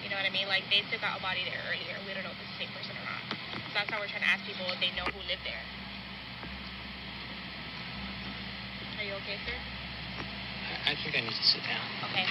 You 0.04 0.12
know 0.12 0.20
what 0.20 0.28
I 0.28 0.32
mean? 0.32 0.46
Like 0.46 0.68
they 0.68 0.84
took 0.92 1.00
out 1.00 1.16
a 1.18 1.22
body 1.24 1.42
there 1.48 1.58
earlier. 1.64 1.96
We 2.04 2.12
don't 2.12 2.22
know 2.22 2.34
if 2.34 2.40
it's 2.44 2.52
the 2.60 2.60
same 2.68 2.72
person 2.76 2.92
or 2.92 3.04
not. 3.08 3.24
So 3.72 3.74
that's 3.74 3.88
why 3.88 3.98
we're 3.98 4.10
trying 4.12 4.26
to 4.26 4.30
ask 4.30 4.44
people 4.44 4.68
if 4.68 4.78
they 4.78 4.92
know 4.94 5.08
who 5.08 5.20
lived 5.24 5.42
there. 5.48 5.64
Are 9.00 9.06
you 9.06 9.16
okay, 9.24 9.40
sir? 9.48 9.56
I, 11.10 11.16
I 11.18 11.22
think 11.22 11.24
I 11.24 11.28
need 11.28 11.36
to 11.36 11.44
sit 11.44 11.62
down. 11.64 11.80
Okay. 12.10 12.26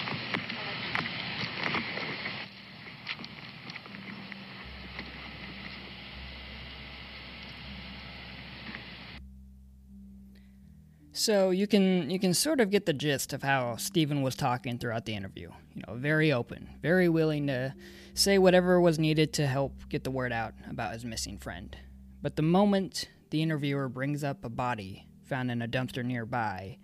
So 11.12 11.50
you 11.50 11.68
can 11.68 12.10
you 12.10 12.20
can 12.20 12.34
sort 12.34 12.62
of 12.62 12.70
get 12.70 12.86
the 12.86 12.94
gist 12.94 13.34
of 13.34 13.44
how 13.44 13.76
Stephen 13.76 14.22
was 14.22 14.36
talking 14.36 14.78
throughout 14.78 15.06
the 15.06 15.16
interview. 15.16 15.50
You 15.76 15.84
know, 15.86 15.96
very 15.96 16.32
open, 16.32 16.70
very 16.82 17.10
willing 17.10 17.48
to 17.48 17.74
say 18.14 18.38
whatever 18.38 18.80
was 18.80 18.98
needed 18.98 19.34
to 19.34 19.48
help 19.48 19.90
get 19.90 20.06
the 20.06 20.12
word 20.12 20.32
out 20.32 20.54
about 20.70 20.94
his 20.94 21.04
missing 21.04 21.38
friend. 21.38 21.76
But 22.22 22.38
the 22.38 22.42
moment 22.42 23.10
the 23.32 23.42
interviewer 23.42 23.90
brings 23.90 24.24
up 24.24 24.46
a 24.46 24.50
body 24.50 25.08
found 25.26 25.52
in 25.52 25.62
a 25.62 25.68
dumpster 25.68 26.04
nearby, 26.04 26.78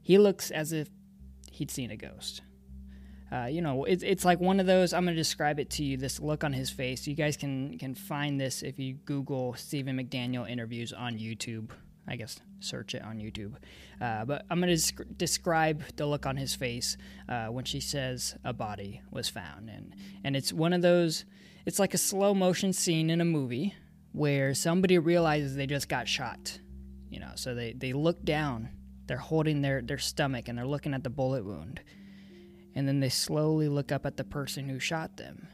he 0.00 0.18
looks 0.18 0.50
as 0.52 0.72
if 0.72 0.88
he'd 1.54 1.70
seen 1.70 1.90
a 1.90 1.96
ghost. 1.96 2.42
Uh, 3.32 3.46
you 3.46 3.62
know, 3.62 3.84
it's 3.84 4.02
it's 4.02 4.24
like 4.24 4.38
one 4.38 4.60
of 4.60 4.66
those. 4.66 4.92
I'm 4.92 5.04
gonna 5.04 5.16
describe 5.16 5.58
it 5.58 5.70
to 5.70 5.84
you. 5.84 5.96
This 5.96 6.20
look 6.20 6.44
on 6.44 6.52
his 6.52 6.70
face. 6.70 7.06
You 7.06 7.14
guys 7.14 7.36
can 7.36 7.78
can 7.78 7.94
find 7.94 8.40
this 8.40 8.62
if 8.62 8.78
you 8.78 8.94
Google 8.94 9.54
Stephen 9.54 9.96
McDaniel 9.96 10.48
interviews 10.48 10.92
on 10.92 11.18
YouTube. 11.18 11.70
I 12.06 12.16
guess 12.16 12.38
search 12.60 12.94
it 12.94 13.02
on 13.02 13.16
YouTube. 13.18 13.54
Uh, 14.00 14.24
but 14.24 14.44
I'm 14.50 14.60
gonna 14.60 14.72
desc- 14.72 15.16
describe 15.16 15.82
the 15.96 16.06
look 16.06 16.26
on 16.26 16.36
his 16.36 16.54
face 16.54 16.96
uh, 17.28 17.46
when 17.46 17.64
she 17.64 17.80
says 17.80 18.36
a 18.44 18.52
body 18.52 19.00
was 19.10 19.28
found, 19.28 19.70
and 19.70 19.94
and 20.22 20.36
it's 20.36 20.52
one 20.52 20.72
of 20.72 20.82
those. 20.82 21.24
It's 21.66 21.78
like 21.78 21.94
a 21.94 21.98
slow 21.98 22.34
motion 22.34 22.74
scene 22.74 23.08
in 23.08 23.22
a 23.22 23.24
movie 23.24 23.74
where 24.12 24.54
somebody 24.54 24.98
realizes 24.98 25.56
they 25.56 25.66
just 25.66 25.88
got 25.88 26.06
shot 26.06 26.60
you 27.14 27.20
know 27.20 27.30
so 27.36 27.54
they 27.54 27.72
they 27.72 27.92
look 27.92 28.22
down 28.24 28.68
they're 29.06 29.16
holding 29.16 29.62
their 29.62 29.82
their 29.82 29.98
stomach 29.98 30.48
and 30.48 30.56
they're 30.56 30.66
looking 30.66 30.94
at 30.94 31.04
the 31.04 31.10
bullet 31.10 31.44
wound. 31.44 31.80
And 32.74 32.88
then 32.88 33.00
they 33.00 33.08
slowly 33.08 33.68
look 33.68 33.92
up 33.92 34.04
at 34.04 34.16
the 34.16 34.24
person 34.24 34.68
who 34.68 34.80
shot 34.80 35.16
them. 35.16 35.48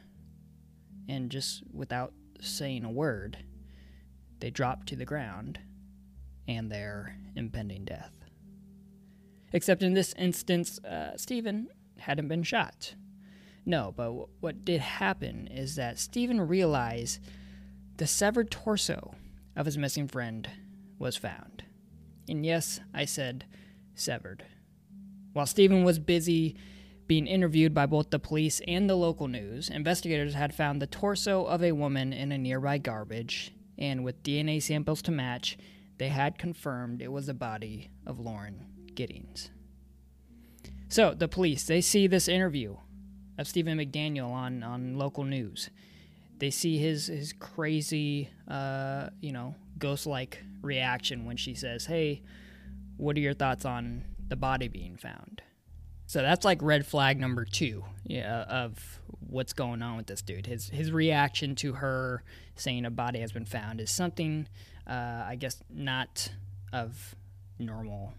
And 1.07 1.29
just 1.29 1.63
without 1.71 2.13
saying 2.39 2.83
a 2.83 2.91
word 2.91 3.37
they 4.39 4.49
drop 4.49 4.85
to 4.85 4.95
the 4.95 5.05
ground 5.05 5.59
and 6.47 6.71
their 6.71 7.15
impending 7.35 7.85
death. 7.85 8.25
Except 9.53 9.83
in 9.83 9.93
this 9.93 10.15
instance 10.17 10.79
uh, 10.83 11.15
stephen 11.17 11.67
hadn't 11.99 12.27
been 12.27 12.43
shot. 12.43 12.95
No 13.65 13.93
but 13.95 14.05
w- 14.05 14.27
what 14.39 14.65
did 14.65 14.81
happen 14.81 15.47
is 15.47 15.75
that 15.75 15.99
stephen 15.99 16.41
realized 16.41 17.19
the 17.97 18.07
severed 18.07 18.49
torso 18.49 19.13
of 19.55 19.67
his 19.67 19.77
missing 19.77 20.07
friend 20.07 20.49
was 20.97 21.17
found. 21.17 21.63
And 22.27 22.45
yes, 22.45 22.79
I 22.93 23.05
said 23.05 23.45
severed. 23.95 24.45
While 25.33 25.45
Stephen 25.45 25.83
was 25.83 25.99
busy 25.99 26.57
being 27.07 27.27
interviewed 27.27 27.73
by 27.73 27.85
both 27.85 28.09
the 28.09 28.19
police 28.19 28.61
and 28.67 28.89
the 28.89 28.95
local 28.95 29.27
news, 29.27 29.69
investigators 29.69 30.33
had 30.33 30.53
found 30.53 30.81
the 30.81 30.87
torso 30.87 31.43
of 31.45 31.63
a 31.63 31.73
woman 31.73 32.13
in 32.13 32.31
a 32.31 32.37
nearby 32.37 32.77
garbage, 32.77 33.53
and 33.77 34.03
with 34.03 34.23
DNA 34.23 34.61
samples 34.61 35.01
to 35.01 35.11
match, 35.11 35.57
they 35.97 36.09
had 36.09 36.37
confirmed 36.37 37.01
it 37.01 37.11
was 37.11 37.27
the 37.27 37.33
body 37.33 37.89
of 38.05 38.19
Lauren 38.19 38.65
Giddings. 38.95 39.51
So 40.89 41.13
the 41.13 41.27
police, 41.27 41.63
they 41.65 41.81
see 41.81 42.07
this 42.07 42.27
interview 42.27 42.77
of 43.37 43.47
Stephen 43.47 43.77
McDaniel 43.77 44.31
on, 44.31 44.63
on 44.63 44.97
local 44.97 45.23
news. 45.23 45.69
They 46.39 46.49
see 46.49 46.77
his 46.77 47.07
his 47.07 47.33
crazy, 47.33 48.29
uh, 48.47 49.09
you 49.19 49.31
know, 49.31 49.55
ghost 49.81 50.07
like 50.07 50.41
reaction 50.61 51.25
when 51.25 51.35
she 51.35 51.53
says, 51.53 51.85
Hey, 51.85 52.21
what 52.95 53.17
are 53.17 53.19
your 53.19 53.33
thoughts 53.33 53.65
on 53.65 54.05
the 54.29 54.37
body 54.37 54.69
being 54.69 54.95
found? 54.95 55.41
So 56.05 56.21
that's 56.21 56.45
like 56.45 56.61
red 56.61 56.85
flag 56.85 57.19
number 57.19 57.45
two 57.45 57.83
yeah, 58.05 58.43
of 58.43 58.99
what's 59.19 59.53
going 59.53 59.81
on 59.81 59.97
with 59.97 60.07
this 60.07 60.21
dude. 60.21 60.45
His 60.45 60.69
his 60.69 60.91
reaction 60.91 61.55
to 61.55 61.73
her 61.73 62.23
saying 62.55 62.85
a 62.85 62.91
body 62.91 63.19
has 63.19 63.31
been 63.31 63.45
found 63.45 63.81
is 63.81 63.91
something, 63.91 64.47
uh, 64.87 65.23
I 65.25 65.35
guess, 65.39 65.61
not 65.69 66.31
of 66.73 67.15
normal 67.59 68.13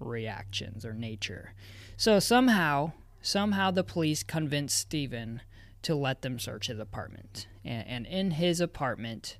reactions 0.00 0.84
or 0.84 0.94
nature. 0.94 1.54
So 1.96 2.18
somehow, 2.18 2.92
somehow 3.20 3.70
the 3.70 3.84
police 3.84 4.22
convinced 4.22 4.78
Stephen 4.78 5.42
to 5.82 5.94
let 5.94 6.22
them 6.22 6.38
search 6.38 6.68
his 6.68 6.78
apartment. 6.78 7.46
And, 7.64 7.86
and 7.86 8.06
in 8.06 8.30
his 8.32 8.60
apartment, 8.60 9.38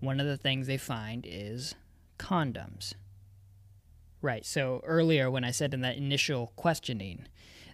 one 0.00 0.20
of 0.20 0.26
the 0.26 0.36
things 0.36 0.66
they 0.66 0.76
find 0.76 1.24
is 1.28 1.74
condoms. 2.18 2.94
Right. 4.22 4.44
So 4.44 4.80
earlier, 4.84 5.30
when 5.30 5.44
I 5.44 5.50
said 5.50 5.74
in 5.74 5.82
that 5.82 5.96
initial 5.96 6.52
questioning 6.56 7.26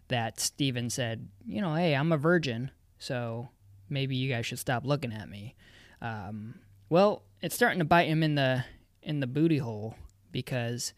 that 0.09 0.41
Stephen 0.41 0.91
said, 0.91 1.29
you 1.47 1.61
know, 1.61 1.75
hey, 1.75 1.95
I'm 1.95 2.13
a 2.13 2.19
virgin, 2.19 2.71
so 2.99 3.49
maybe 3.89 4.17
you 4.17 4.29
guys 4.29 4.47
should 4.47 4.59
stop 4.59 4.85
looking 4.85 5.13
at 5.13 5.29
me. 5.29 5.55
Um, 6.01 6.57
well, 6.89 7.23
it's 7.41 7.55
starting 7.55 7.79
to 7.79 7.85
bite 7.85 8.09
him 8.09 8.23
in 8.23 8.35
the 8.35 8.65
in 9.03 9.21
the 9.21 9.27
booty 9.27 9.59
hole 9.59 9.97
because 10.31 10.93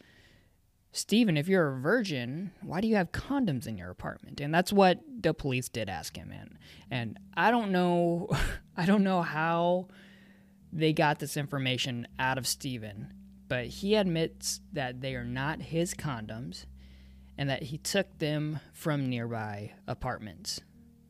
Stephen, 0.92 1.36
if 1.36 1.48
you're 1.48 1.68
a 1.68 1.80
virgin, 1.80 2.52
why 2.62 2.80
do 2.80 2.88
you 2.88 2.96
have 2.96 3.12
condoms 3.12 3.66
in 3.66 3.76
your 3.76 3.90
apartment? 3.90 4.40
And 4.40 4.54
that's 4.54 4.72
what 4.72 5.00
the 5.20 5.34
police 5.34 5.68
did 5.68 5.88
ask 5.88 6.16
him 6.16 6.30
in. 6.30 6.58
And 6.90 7.18
I 7.36 7.50
don't 7.50 7.72
know 7.72 8.28
I 8.76 8.86
don't 8.86 9.04
know 9.04 9.22
how 9.22 9.88
they 10.74 10.92
got 10.92 11.20
this 11.20 11.36
information 11.36 12.06
out 12.18 12.36
of 12.36 12.46
Stephen, 12.46 13.14
but 13.46 13.66
he 13.66 13.94
admits 13.94 14.60
that 14.72 15.00
they 15.00 15.14
are 15.14 15.24
not 15.24 15.62
his 15.62 15.94
condoms 15.94 16.66
and 17.38 17.48
that 17.48 17.62
he 17.62 17.78
took 17.78 18.18
them 18.18 18.58
from 18.72 19.08
nearby 19.08 19.72
apartments. 19.86 20.60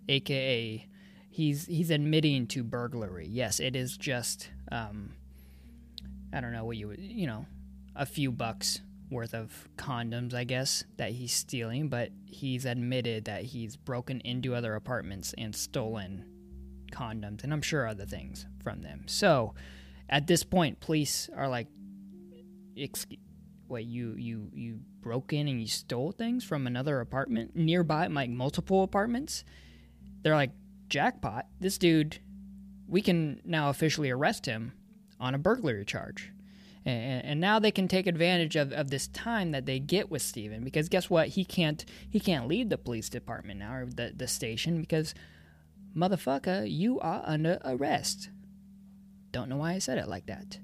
AKA 0.09 0.87
he's 1.31 1.67
he's 1.67 1.91
admitting 1.91 2.47
to 2.49 2.63
burglary. 2.63 3.27
Yes, 3.27 3.59
it 3.59 3.75
is 3.75 3.97
just 3.97 4.51
um 4.71 5.15
I 6.33 6.41
don't 6.41 6.53
know 6.53 6.67
what 6.67 6.77
you 6.77 6.95
you 6.99 7.27
know, 7.27 7.47
a 7.97 8.05
few 8.05 8.31
bucks 8.31 8.83
worth 9.11 9.33
of 9.33 9.69
condoms, 9.77 10.35
I 10.35 10.45
guess, 10.45 10.85
that 10.97 11.13
he's 11.13 11.33
stealing, 11.33 11.89
but 11.89 12.11
he's 12.27 12.67
admitted 12.67 13.27
that 13.27 13.45
he's 13.45 13.77
broken 13.77 14.21
into 14.21 14.55
other 14.55 14.75
apartments 14.75 15.35
and 15.39 15.55
stolen 15.57 16.34
condoms 16.95 17.45
and 17.45 17.53
I'm 17.53 17.63
sure 17.63 17.87
other 17.87 18.07
things 18.07 18.47
from 18.63 18.83
them. 18.83 19.05
So, 19.07 19.55
at 20.09 20.27
this 20.27 20.45
point, 20.45 20.81
police 20.81 21.29
are 21.35 21.49
like, 21.49 21.69
excuse, 22.77 23.21
"Wait, 23.69 23.87
you 23.87 24.15
you 24.17 24.51
you 24.53 24.81
broke 25.01 25.33
in 25.33 25.49
and 25.49 25.61
you 25.61 25.67
stole 25.67 26.13
things 26.13 26.45
from 26.45 26.67
another 26.67 27.01
apartment 27.01 27.57
nearby, 27.57 28.07
like 28.07 28.31
multiple 28.31 28.83
apartments?" 28.83 29.45
They're 30.23 30.37
like, 30.37 30.53
"Jackpot! 30.89 31.47
This 31.61 31.79
dude, 31.79 32.19
we 32.87 33.03
can 33.03 33.41
now 33.45 33.71
officially 33.71 34.11
arrest 34.11 34.47
him 34.47 34.73
on 35.19 35.35
a 35.35 35.39
burglary 35.39 35.85
charge." 35.85 36.31
and, 36.85 37.25
and 37.25 37.41
now 37.41 37.59
they 37.59 37.71
can 37.71 37.89
take 37.89 38.07
advantage 38.07 38.57
of, 38.57 38.73
of 38.73 38.91
this 38.91 39.07
time 39.09 39.53
that 39.53 39.67
they 39.67 39.79
get 39.79 40.11
with 40.11 40.23
Stephen 40.23 40.63
because 40.63 40.89
guess 40.89 41.09
what 41.09 41.29
he 41.29 41.45
can't 41.45 41.85
he 42.09 42.21
can't 42.21 42.47
leave 42.47 42.69
the 42.69 42.79
police 42.79 43.09
department 43.09 43.61
now 43.61 43.75
or 43.75 43.87
the, 43.87 44.13
the 44.15 44.29
station 44.29 44.81
because 44.81 45.15
motherfucker 45.97 46.71
you 46.71 46.99
are 47.01 47.23
under 47.25 47.59
arrest 47.65 48.31
don't 49.33 49.49
know 49.49 49.57
why 49.57 49.73
I 49.73 49.79
said 49.79 49.99
it 49.99 50.09
like 50.09 50.27
that 50.27 50.59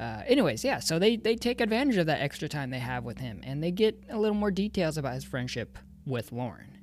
uh, 0.00 0.22
anyways 0.26 0.64
yeah 0.64 0.78
so 0.78 0.98
they 0.98 1.16
they 1.16 1.36
take 1.36 1.60
advantage 1.60 1.96
of 1.96 2.06
that 2.06 2.20
extra 2.20 2.48
time 2.48 2.70
they 2.70 2.78
have 2.78 3.04
with 3.04 3.18
him 3.18 3.40
and 3.44 3.62
they 3.62 3.70
get 3.70 4.02
a 4.08 4.18
little 4.18 4.36
more 4.36 4.50
details 4.50 4.96
about 4.96 5.14
his 5.14 5.24
friendship 5.24 5.78
with 6.06 6.32
Lauren 6.32 6.78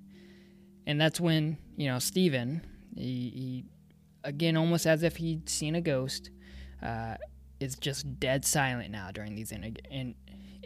and 0.85 0.99
that's 0.99 1.19
when 1.19 1.57
you 1.77 1.87
know 1.87 1.99
Stephen 1.99 2.61
he, 2.95 3.03
he 3.03 3.65
again 4.23 4.57
almost 4.57 4.85
as 4.85 5.03
if 5.03 5.17
he'd 5.17 5.49
seen 5.49 5.75
a 5.75 5.81
ghost 5.81 6.29
uh, 6.81 7.15
is 7.59 7.75
just 7.75 8.19
dead 8.19 8.45
silent 8.45 8.91
now 8.91 9.11
during 9.11 9.35
these 9.35 9.51
in, 9.51 9.77
in, 9.89 10.15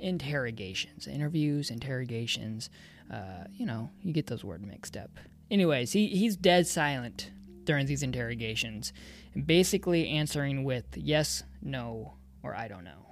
interrogations, 0.01 1.07
interviews, 1.07 1.69
interrogations. 1.69 2.69
Uh, 3.12 3.43
you 3.53 3.65
know, 3.65 3.89
you 4.01 4.13
get 4.13 4.27
those 4.27 4.43
words 4.43 4.65
mixed 4.65 4.95
up. 4.98 5.12
Anyways, 5.51 5.91
he, 5.91 6.07
he's 6.07 6.35
dead 6.35 6.67
silent 6.67 7.31
during 7.63 7.85
these 7.85 8.03
interrogations, 8.03 8.93
basically 9.45 10.09
answering 10.09 10.63
with 10.63 10.85
yes, 10.95 11.43
no, 11.61 12.13
or 12.43 12.55
I 12.55 12.67
don't 12.67 12.83
know. 12.83 13.05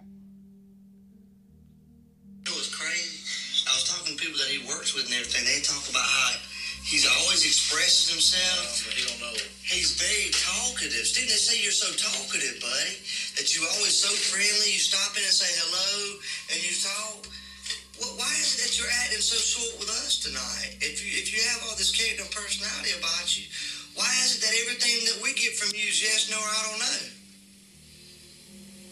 It 2.46 2.56
was 2.56 2.74
crazy. 2.74 3.66
I 3.68 3.74
was 3.74 3.84
talking 3.90 4.16
to 4.16 4.24
people 4.24 4.38
that 4.40 4.48
he 4.48 4.66
works 4.68 4.96
with 4.96 5.06
and 5.06 5.14
everything. 5.14 5.46
They 5.46 5.62
talk 5.62 5.90
about 5.90 6.06
how 6.06 6.40
He's 6.88 7.04
always 7.04 7.44
expresses 7.44 8.08
himself. 8.08 8.88
but 8.88 8.96
he 8.96 9.04
don't 9.04 9.20
know. 9.20 9.36
He's 9.68 10.00
very 10.00 10.32
talkative. 10.32 11.04
Steve, 11.04 11.28
they 11.28 11.36
say 11.36 11.60
you're 11.60 11.76
so 11.76 11.92
talkative, 11.92 12.64
buddy, 12.64 12.96
that 13.36 13.52
you're 13.52 13.68
always 13.76 13.92
so 13.92 14.08
friendly. 14.08 14.72
You 14.72 14.80
stop 14.80 15.12
in 15.20 15.28
and 15.28 15.36
say 15.36 15.52
hello, 15.52 16.24
and 16.48 16.64
you 16.64 16.72
talk. 16.80 17.28
Well, 18.00 18.14
why 18.18 18.30
is 18.40 18.54
it 18.54 18.62
that 18.62 18.78
you're 18.78 18.94
acting 19.04 19.22
so 19.22 19.38
short 19.38 19.80
with 19.80 19.90
us 19.90 20.20
tonight? 20.20 20.78
If 20.82 21.02
you 21.02 21.10
if 21.20 21.34
you 21.34 21.42
have 21.50 21.64
all 21.68 21.76
this 21.76 21.92
character 21.92 22.24
and 22.24 22.32
personality 22.32 22.92
about 22.98 23.26
you, 23.38 23.46
why 23.96 24.10
is 24.24 24.38
it 24.38 24.42
that 24.46 24.54
everything 24.62 25.06
that 25.06 25.18
we 25.24 25.34
get 25.34 25.56
from 25.58 25.70
you 25.74 25.88
is 25.90 26.02
yes, 26.02 26.30
no, 26.30 26.38
or 26.38 26.46
I 26.46 26.62
don't 26.70 26.80
know? 26.80 27.00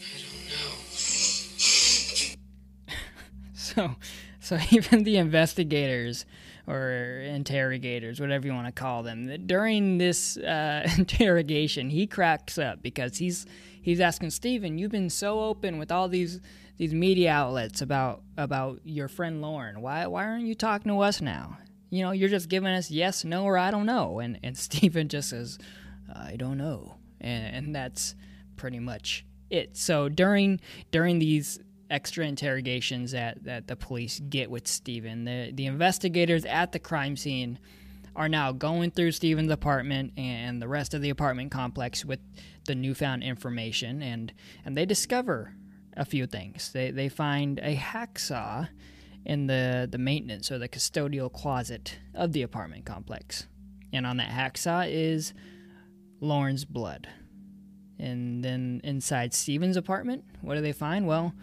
I 0.01 0.17
don't 0.25 0.45
know. 0.49 0.73
so, 3.53 3.95
so 4.39 4.57
even 4.71 5.03
the 5.03 5.17
investigators 5.17 6.25
or 6.67 7.21
interrogators, 7.21 8.19
whatever 8.19 8.47
you 8.47 8.53
want 8.53 8.65
to 8.65 8.71
call 8.71 9.03
them. 9.03 9.45
During 9.45 9.99
this 9.99 10.37
uh, 10.37 10.89
interrogation, 10.97 11.91
he 11.91 12.07
cracks 12.07 12.57
up 12.57 12.81
because 12.81 13.17
he's 13.17 13.45
he's 13.79 13.99
asking 13.99 14.31
Stephen, 14.31 14.79
"You've 14.79 14.91
been 14.91 15.11
so 15.11 15.41
open 15.41 15.77
with 15.77 15.91
all 15.91 16.07
these 16.07 16.39
these 16.77 16.93
media 16.93 17.31
outlets 17.31 17.81
about 17.81 18.23
about 18.37 18.81
your 18.83 19.07
friend 19.07 19.41
Lauren. 19.41 19.81
Why 19.81 20.07
why 20.07 20.25
aren't 20.25 20.45
you 20.45 20.55
talking 20.55 20.91
to 20.91 20.99
us 20.99 21.21
now? 21.21 21.57
You 21.89 22.03
know, 22.03 22.11
you're 22.11 22.29
just 22.29 22.49
giving 22.49 22.69
us 22.69 22.91
yes, 22.91 23.23
no, 23.23 23.43
or 23.43 23.57
I 23.57 23.71
don't 23.71 23.85
know." 23.85 24.19
And 24.19 24.39
and 24.43 24.57
Stephen 24.67 25.07
just 25.07 25.29
says, 25.29 25.57
"I 26.13 26.35
don't 26.35 26.57
know," 26.57 26.97
and, 27.21 27.55
and 27.55 27.75
that's 27.75 28.15
pretty 28.57 28.79
much 28.79 29.25
it. 29.49 29.77
So 29.77 30.09
during 30.09 30.59
during 30.91 31.19
these 31.19 31.59
extra 31.89 32.25
interrogations 32.25 33.11
that, 33.11 33.43
that 33.43 33.67
the 33.67 33.75
police 33.75 34.19
get 34.19 34.49
with 34.49 34.67
Stephen, 34.67 35.25
The, 35.25 35.51
the 35.53 35.67
investigators 35.67 36.43
at 36.45 36.71
the 36.71 36.79
crime 36.79 37.15
scene 37.15 37.59
are 38.15 38.29
now 38.29 38.51
going 38.51 38.91
through 38.91 39.11
Stephen's 39.11 39.51
apartment 39.51 40.13
and 40.17 40.61
the 40.61 40.67
rest 40.67 40.93
of 40.93 41.01
the 41.01 41.09
apartment 41.09 41.51
complex 41.51 42.05
with 42.05 42.19
the 42.65 42.75
newfound 42.75 43.23
information, 43.23 44.01
and, 44.01 44.33
and 44.63 44.75
they 44.75 44.85
discover 44.85 45.53
a 45.95 46.05
few 46.05 46.25
things. 46.25 46.71
They, 46.71 46.91
they 46.91 47.09
find 47.09 47.59
a 47.59 47.75
hacksaw 47.75 48.69
in 49.25 49.47
the, 49.47 49.87
the 49.89 49.97
maintenance 49.97 50.51
or 50.51 50.57
the 50.57 50.69
custodial 50.69 51.31
closet 51.31 51.97
of 52.13 52.33
the 52.33 52.41
apartment 52.41 52.85
complex. 52.85 53.47
And 53.91 54.05
on 54.05 54.17
that 54.17 54.29
hacksaw 54.29 54.87
is 54.91 55.33
Lauren's 56.19 56.65
blood. 56.65 57.07
And 57.97 58.43
then 58.43 58.81
inside 58.83 59.33
Stephen's 59.33 59.77
apartment, 59.77 60.25
what 60.41 60.55
do 60.55 60.61
they 60.61 60.73
find? 60.73 61.07
Well, 61.07 61.33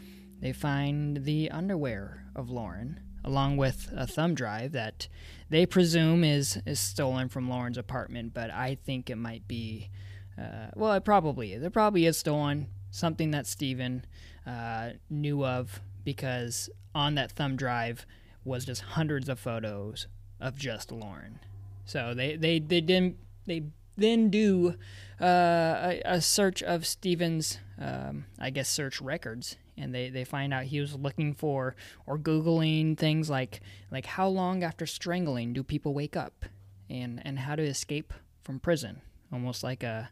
they 0.40 0.52
find 0.52 1.24
the 1.24 1.50
underwear 1.50 2.26
of 2.36 2.50
Lauren, 2.50 3.00
along 3.24 3.56
with 3.56 3.90
a 3.96 4.06
thumb 4.06 4.34
drive 4.34 4.72
that 4.72 5.08
they 5.48 5.64
presume 5.66 6.24
is, 6.24 6.60
is 6.66 6.78
stolen 6.78 7.28
from 7.28 7.48
Lauren's 7.48 7.78
apartment, 7.78 8.34
but 8.34 8.50
I 8.50 8.74
think 8.74 9.08
it 9.08 9.16
might 9.16 9.48
be, 9.48 9.90
uh, 10.38 10.68
well, 10.74 10.92
it 10.92 11.04
probably 11.04 11.52
is. 11.52 11.62
It 11.62 11.72
probably 11.72 12.06
is 12.06 12.18
stolen, 12.18 12.66
something 12.92 13.32
that 13.32 13.48
Stephen 13.48 14.04
uh, 14.46 14.90
knew 15.10 15.44
of, 15.44 15.80
because 16.04 16.70
on 16.94 17.16
that 17.16 17.32
thumb 17.32 17.56
drive 17.56 18.06
was 18.44 18.64
just 18.64 18.82
hundreds 18.82 19.28
of 19.28 19.40
photos 19.40 20.06
of 20.40 20.56
just 20.56 20.92
Lauren. 20.92 21.40
So 21.84 22.14
they, 22.14 22.36
they, 22.36 22.60
they 22.60 22.80
didn't, 22.80 23.16
they 23.46 23.64
then 23.96 24.30
do 24.30 24.74
uh, 25.20 25.24
a, 25.24 26.02
a, 26.04 26.20
search 26.20 26.62
of 26.62 26.86
Stephen's, 26.86 27.58
um, 27.80 28.26
I 28.38 28.50
guess, 28.50 28.68
search 28.68 29.00
records, 29.00 29.56
and 29.76 29.94
they, 29.94 30.10
they 30.10 30.24
find 30.24 30.52
out 30.52 30.64
he 30.64 30.80
was 30.80 30.94
looking 30.94 31.34
for 31.34 31.74
or 32.06 32.18
googling 32.18 32.96
things 32.96 33.28
like 33.28 33.60
like 33.90 34.06
how 34.06 34.28
long 34.28 34.62
after 34.62 34.86
strangling 34.86 35.52
do 35.52 35.62
people 35.62 35.94
wake 35.94 36.16
up, 36.16 36.44
and 36.88 37.20
and 37.24 37.40
how 37.40 37.54
to 37.54 37.62
escape 37.62 38.12
from 38.42 38.58
prison, 38.58 39.02
almost 39.32 39.62
like 39.62 39.82
a, 39.82 40.10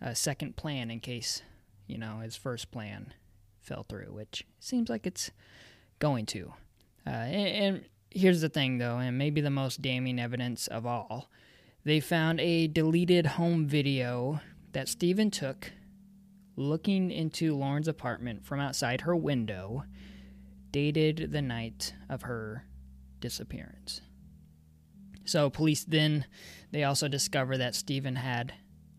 a 0.00 0.14
second 0.14 0.56
plan 0.56 0.90
in 0.90 1.00
case 1.00 1.42
you 1.90 1.98
know 1.98 2.20
his 2.20 2.36
first 2.36 2.70
plan 2.70 3.12
fell 3.60 3.84
through, 3.88 4.12
which 4.12 4.46
seems 4.58 4.88
like 4.88 5.06
it's 5.06 5.30
going 5.98 6.26
to. 6.26 6.52
Uh, 7.06 7.10
and, 7.10 7.48
and 7.48 7.84
here's 8.10 8.40
the 8.40 8.48
thing, 8.48 8.78
though, 8.78 8.98
and 8.98 9.18
maybe 9.18 9.40
the 9.40 9.50
most 9.50 9.82
damning 9.82 10.18
evidence 10.18 10.66
of 10.66 10.86
all 10.86 11.30
they 11.84 12.00
found 12.00 12.40
a 12.40 12.66
deleted 12.66 13.26
home 13.26 13.66
video 13.66 14.40
that 14.72 14.88
Stephen 14.88 15.30
took 15.30 15.72
looking 16.56 17.10
into 17.10 17.56
Lauren's 17.56 17.88
apartment 17.88 18.44
from 18.44 18.60
outside 18.60 19.02
her 19.02 19.16
window, 19.16 19.84
dated 20.70 21.32
the 21.32 21.40
night 21.40 21.94
of 22.08 22.22
her 22.22 22.66
disappearance. 23.18 24.02
So 25.24 25.48
police 25.48 25.84
then 25.84 26.26
they 26.70 26.84
also 26.84 27.08
discover 27.08 27.56
that 27.56 27.74
Stephen 27.74 28.16
had 28.16 28.52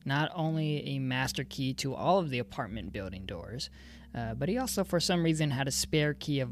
not 0.06 0.32
only 0.34 0.86
a 0.88 1.00
master 1.00 1.44
key 1.44 1.74
to 1.76 1.94
all 1.94 2.20
of 2.20 2.30
the 2.30 2.40
apartment 2.40 2.92
building 2.92 3.26
doors, 3.26 3.70
uh, 4.16 4.34
but 4.34 4.50
he 4.50 4.58
also 4.58 4.84
for 4.84 5.00
some 5.00 5.24
reason 5.24 5.52
had 5.52 5.68
a 5.68 5.72
spare 5.72 6.14
key 6.14 6.40
of 6.40 6.52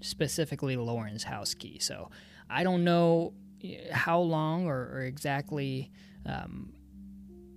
specifically 0.00 0.76
Lauren's 0.76 1.24
house 1.24 1.54
key. 1.54 1.78
So 1.78 2.10
I 2.48 2.62
don't 2.62 2.84
know 2.84 3.34
how 3.92 4.20
long 4.20 4.66
or, 4.66 4.90
or 4.92 5.02
exactly 5.02 5.90
um, 6.26 6.72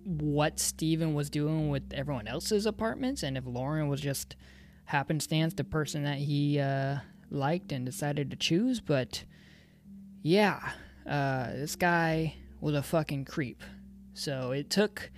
what 0.03 0.59
Stephen 0.59 1.13
was 1.13 1.29
doing 1.29 1.69
with 1.69 1.93
everyone 1.93 2.27
else's 2.27 2.65
apartments, 2.65 3.23
and 3.23 3.37
if 3.37 3.45
Lauren 3.45 3.87
was 3.87 4.01
just 4.01 4.35
happenstance 4.85 5.53
the 5.53 5.63
person 5.63 6.03
that 6.03 6.17
he 6.17 6.59
uh, 6.59 6.97
liked 7.29 7.71
and 7.71 7.85
decided 7.85 8.31
to 8.31 8.37
choose, 8.37 8.79
but 8.79 9.23
yeah, 10.23 10.71
uh, 11.07 11.47
this 11.51 11.75
guy 11.75 12.35
was 12.59 12.75
a 12.75 12.83
fucking 12.83 13.25
creep. 13.25 13.63
So 14.13 14.51
it 14.51 14.69
took 14.69 15.11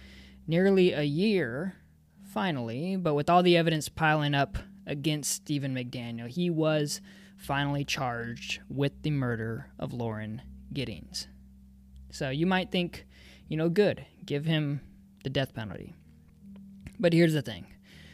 nearly 0.47 0.93
a 0.93 1.03
year, 1.03 1.75
finally, 2.23 2.95
but 2.95 3.13
with 3.13 3.29
all 3.29 3.43
the 3.43 3.57
evidence 3.57 3.89
piling 3.89 4.33
up 4.35 4.57
against 4.85 5.31
Stephen 5.31 5.73
McDaniel, 5.73 6.27
he 6.27 6.49
was 6.49 7.01
finally 7.37 7.83
charged 7.83 8.61
with 8.69 9.01
the 9.01 9.11
murder 9.11 9.67
of 9.79 9.93
Lauren 9.93 10.41
Giddings. 10.71 11.27
So 12.11 12.29
you 12.29 12.45
might 12.45 12.71
think, 12.71 13.05
you 13.47 13.57
know, 13.57 13.69
good, 13.69 14.05
give 14.25 14.45
him 14.45 14.81
the 15.23 15.29
death 15.29 15.53
penalty. 15.53 15.95
But 16.99 17.13
here's 17.13 17.33
the 17.33 17.41
thing. 17.41 17.65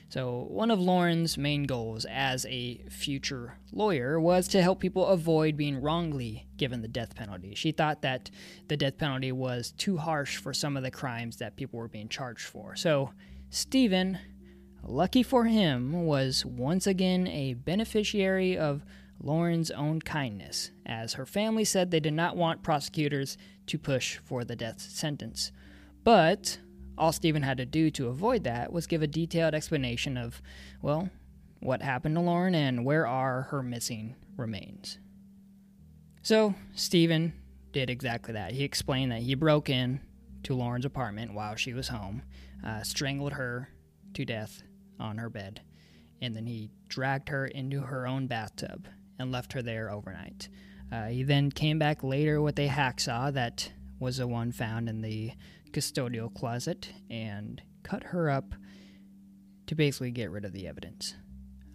So, 0.09 0.47
one 0.49 0.71
of 0.71 0.79
Lauren's 0.79 1.37
main 1.37 1.65
goals 1.65 2.03
as 2.09 2.43
a 2.49 2.83
future 2.89 3.57
lawyer 3.71 4.19
was 4.19 4.47
to 4.49 4.61
help 4.61 4.79
people 4.79 5.05
avoid 5.05 5.55
being 5.55 5.79
wrongly 5.79 6.47
given 6.57 6.81
the 6.81 6.87
death 6.87 7.15
penalty. 7.15 7.53
She 7.53 7.71
thought 7.71 8.01
that 8.01 8.31
the 8.67 8.77
death 8.77 8.97
penalty 8.97 9.31
was 9.31 9.71
too 9.77 9.97
harsh 9.97 10.37
for 10.37 10.51
some 10.51 10.75
of 10.75 10.81
the 10.81 10.89
crimes 10.89 11.37
that 11.37 11.55
people 11.55 11.77
were 11.77 11.87
being 11.87 12.09
charged 12.09 12.47
for. 12.47 12.75
So, 12.75 13.11
Stephen, 13.51 14.17
lucky 14.83 15.21
for 15.21 15.45
him, 15.45 16.05
was 16.05 16.43
once 16.43 16.87
again 16.87 17.27
a 17.27 17.53
beneficiary 17.53 18.57
of 18.57 18.83
Lauren's 19.21 19.69
own 19.69 20.01
kindness, 20.01 20.71
as 20.87 21.13
her 21.13 21.25
family 21.27 21.65
said 21.65 21.91
they 21.91 21.99
did 21.99 22.13
not 22.13 22.35
want 22.35 22.63
prosecutors 22.63 23.37
to 23.67 23.77
push 23.77 24.17
for 24.17 24.43
the 24.43 24.55
death 24.55 24.81
sentence. 24.81 25.51
But 26.03 26.57
all 26.99 27.11
Stephen 27.11 27.43
had 27.43 27.57
to 27.57 27.65
do 27.65 27.89
to 27.91 28.09
avoid 28.09 28.43
that 28.43 28.71
was 28.71 28.85
give 28.85 29.01
a 29.01 29.07
detailed 29.07 29.55
explanation 29.55 30.17
of, 30.17 30.41
well, 30.81 31.09
what 31.61 31.81
happened 31.81 32.15
to 32.15 32.21
Lauren 32.21 32.53
and 32.53 32.85
where 32.85 33.07
are 33.07 33.43
her 33.43 33.63
missing 33.63 34.15
remains. 34.37 34.99
So, 36.21 36.53
Stephen 36.73 37.33
did 37.71 37.89
exactly 37.89 38.33
that. 38.33 38.51
He 38.51 38.63
explained 38.63 39.11
that 39.11 39.21
he 39.21 39.35
broke 39.35 39.69
in 39.69 40.01
to 40.43 40.53
Lauren's 40.53 40.85
apartment 40.85 41.33
while 41.33 41.55
she 41.55 41.73
was 41.73 41.87
home, 41.87 42.21
uh, 42.65 42.83
strangled 42.83 43.33
her 43.33 43.69
to 44.13 44.25
death 44.25 44.61
on 44.99 45.17
her 45.17 45.29
bed, 45.29 45.61
and 46.21 46.35
then 46.35 46.45
he 46.45 46.71
dragged 46.87 47.29
her 47.29 47.45
into 47.47 47.81
her 47.81 48.05
own 48.05 48.27
bathtub 48.27 48.87
and 49.17 49.31
left 49.31 49.53
her 49.53 49.61
there 49.61 49.89
overnight. 49.89 50.49
Uh, 50.91 51.07
he 51.07 51.23
then 51.23 51.51
came 51.51 51.79
back 51.79 52.03
later 52.03 52.41
with 52.41 52.57
a 52.59 52.67
hacksaw 52.67 53.31
that 53.33 53.71
was 53.99 54.17
the 54.17 54.27
one 54.27 54.51
found 54.51 54.89
in 54.89 55.01
the 55.01 55.31
custodial 55.71 56.33
closet 56.33 56.91
and 57.09 57.61
cut 57.83 58.03
her 58.03 58.29
up 58.29 58.53
to 59.67 59.75
basically 59.75 60.11
get 60.11 60.31
rid 60.31 60.45
of 60.45 60.53
the 60.53 60.67
evidence. 60.67 61.15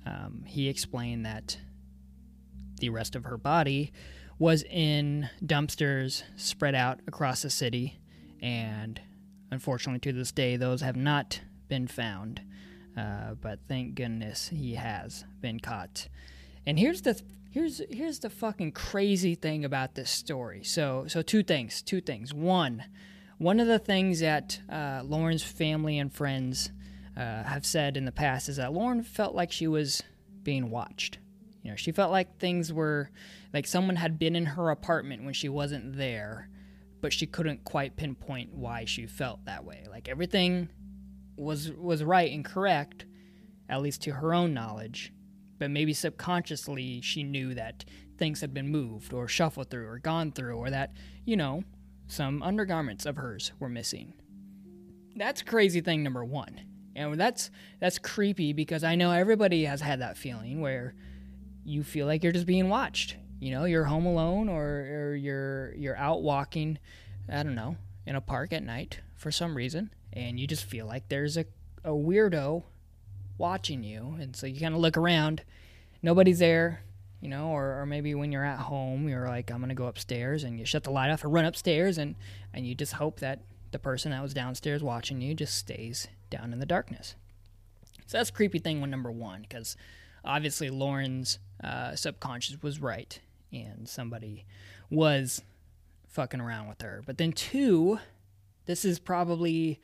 Um, 0.06 0.44
he 0.46 0.68
explained 0.68 1.24
that 1.26 1.58
the 2.80 2.90
rest 2.90 3.16
of 3.16 3.24
her 3.24 3.38
body 3.38 3.92
was 4.38 4.64
in 4.64 5.28
dumpsters 5.44 6.24
spread 6.36 6.74
out 6.74 7.00
across 7.06 7.42
the 7.42 7.50
city, 7.50 8.00
and 8.42 9.00
unfortunately, 9.50 10.00
to 10.00 10.12
this 10.12 10.32
day, 10.32 10.56
those 10.56 10.80
have 10.80 10.96
not 10.96 11.40
been 11.68 11.86
found. 11.86 12.40
Uh, 12.96 13.34
but 13.40 13.58
thank 13.68 13.94
goodness 13.94 14.48
he 14.48 14.74
has 14.74 15.24
been 15.40 15.58
caught. 15.58 16.08
And 16.66 16.78
here's 16.78 17.02
the 17.02 17.20
here's 17.50 17.80
here's 17.90 18.20
the 18.20 18.30
fucking 18.30 18.72
crazy 18.72 19.34
thing 19.34 19.64
about 19.64 19.94
this 19.94 20.10
story. 20.10 20.62
So 20.62 21.04
so 21.08 21.22
two 21.22 21.42
things, 21.42 21.82
two 21.82 22.00
things. 22.00 22.32
One, 22.32 22.84
one 23.38 23.60
of 23.60 23.66
the 23.66 23.78
things 23.78 24.20
that 24.20 24.60
uh, 24.70 25.02
Lauren's 25.04 25.42
family 25.42 25.98
and 25.98 26.12
friends 26.12 26.70
uh, 27.16 27.42
have 27.42 27.66
said 27.66 27.96
in 27.96 28.04
the 28.04 28.12
past 28.12 28.48
is 28.48 28.56
that 28.56 28.72
Lauren 28.72 29.02
felt 29.02 29.34
like 29.34 29.52
she 29.52 29.66
was 29.66 30.02
being 30.42 30.70
watched. 30.70 31.18
You 31.62 31.70
know, 31.70 31.76
she 31.76 31.92
felt 31.92 32.10
like 32.10 32.38
things 32.38 32.72
were 32.72 33.10
like 33.52 33.66
someone 33.66 33.96
had 33.96 34.18
been 34.18 34.36
in 34.36 34.46
her 34.46 34.70
apartment 34.70 35.24
when 35.24 35.34
she 35.34 35.48
wasn't 35.48 35.96
there, 35.96 36.48
but 37.00 37.12
she 37.12 37.26
couldn't 37.26 37.64
quite 37.64 37.96
pinpoint 37.96 38.52
why 38.52 38.84
she 38.84 39.06
felt 39.06 39.44
that 39.46 39.64
way. 39.64 39.84
Like 39.88 40.08
everything 40.08 40.68
was 41.36 41.72
was 41.72 42.04
right 42.04 42.30
and 42.32 42.44
correct, 42.44 43.06
at 43.68 43.80
least 43.80 44.02
to 44.02 44.12
her 44.12 44.34
own 44.34 44.52
knowledge, 44.52 45.12
but 45.58 45.70
maybe 45.70 45.94
subconsciously 45.94 47.00
she 47.00 47.22
knew 47.22 47.54
that 47.54 47.84
things 48.18 48.40
had 48.40 48.52
been 48.52 48.68
moved 48.68 49.12
or 49.12 49.26
shuffled 49.26 49.70
through 49.70 49.86
or 49.86 49.98
gone 49.98 50.32
through 50.32 50.56
or 50.56 50.70
that, 50.70 50.92
you 51.24 51.36
know, 51.36 51.64
some 52.06 52.42
undergarments 52.42 53.06
of 53.06 53.16
hers 53.16 53.52
were 53.58 53.68
missing. 53.68 54.14
That's 55.16 55.42
crazy 55.42 55.80
thing 55.80 56.02
number 56.02 56.24
one. 56.24 56.60
And 56.96 57.20
that's 57.20 57.50
that's 57.80 57.98
creepy 57.98 58.52
because 58.52 58.84
I 58.84 58.94
know 58.94 59.10
everybody 59.10 59.64
has 59.64 59.80
had 59.80 60.00
that 60.00 60.16
feeling 60.16 60.60
where 60.60 60.94
you 61.64 61.82
feel 61.82 62.06
like 62.06 62.22
you're 62.22 62.32
just 62.32 62.46
being 62.46 62.68
watched. 62.68 63.16
You 63.40 63.50
know, 63.50 63.64
you're 63.64 63.84
home 63.84 64.06
alone 64.06 64.48
or, 64.48 64.64
or 64.64 65.14
you're 65.16 65.74
you're 65.74 65.96
out 65.96 66.22
walking, 66.22 66.78
I 67.28 67.42
don't 67.42 67.54
know, 67.54 67.76
in 68.06 68.16
a 68.16 68.20
park 68.20 68.52
at 68.52 68.62
night 68.62 69.00
for 69.14 69.30
some 69.30 69.56
reason, 69.56 69.90
and 70.12 70.38
you 70.38 70.46
just 70.46 70.64
feel 70.64 70.86
like 70.86 71.08
there's 71.08 71.36
a, 71.36 71.46
a 71.82 71.90
weirdo 71.90 72.62
watching 73.38 73.82
you. 73.82 74.16
And 74.20 74.36
so 74.36 74.46
you 74.46 74.60
kind 74.60 74.74
of 74.74 74.80
look 74.80 74.96
around, 74.96 75.42
nobody's 76.02 76.38
there, 76.38 76.82
you 77.24 77.30
know, 77.30 77.48
or, 77.48 77.80
or 77.80 77.86
maybe 77.86 78.14
when 78.14 78.30
you're 78.30 78.44
at 78.44 78.58
home, 78.58 79.08
you're 79.08 79.26
like, 79.26 79.50
I'm 79.50 79.60
gonna 79.60 79.74
go 79.74 79.86
upstairs, 79.86 80.44
and 80.44 80.58
you 80.58 80.66
shut 80.66 80.84
the 80.84 80.90
light 80.90 81.10
off 81.10 81.24
or 81.24 81.30
run 81.30 81.46
upstairs, 81.46 81.96
and 81.96 82.16
and 82.52 82.66
you 82.66 82.74
just 82.74 82.92
hope 82.92 83.20
that 83.20 83.40
the 83.70 83.78
person 83.78 84.10
that 84.10 84.22
was 84.22 84.34
downstairs 84.34 84.82
watching 84.82 85.22
you 85.22 85.34
just 85.34 85.56
stays 85.56 86.06
down 86.28 86.52
in 86.52 86.58
the 86.58 86.66
darkness. 86.66 87.14
So 88.06 88.18
that's 88.18 88.30
creepy 88.30 88.58
thing 88.58 88.82
one 88.82 88.90
number 88.90 89.10
one, 89.10 89.40
because 89.40 89.74
obviously 90.22 90.68
Lauren's 90.68 91.38
uh, 91.64 91.96
subconscious 91.96 92.62
was 92.62 92.78
right, 92.78 93.18
and 93.50 93.88
somebody 93.88 94.44
was 94.90 95.40
fucking 96.08 96.42
around 96.42 96.68
with 96.68 96.82
her. 96.82 97.02
But 97.06 97.16
then 97.16 97.32
two, 97.32 98.00
this 98.66 98.84
is 98.84 98.98
probably 98.98 99.80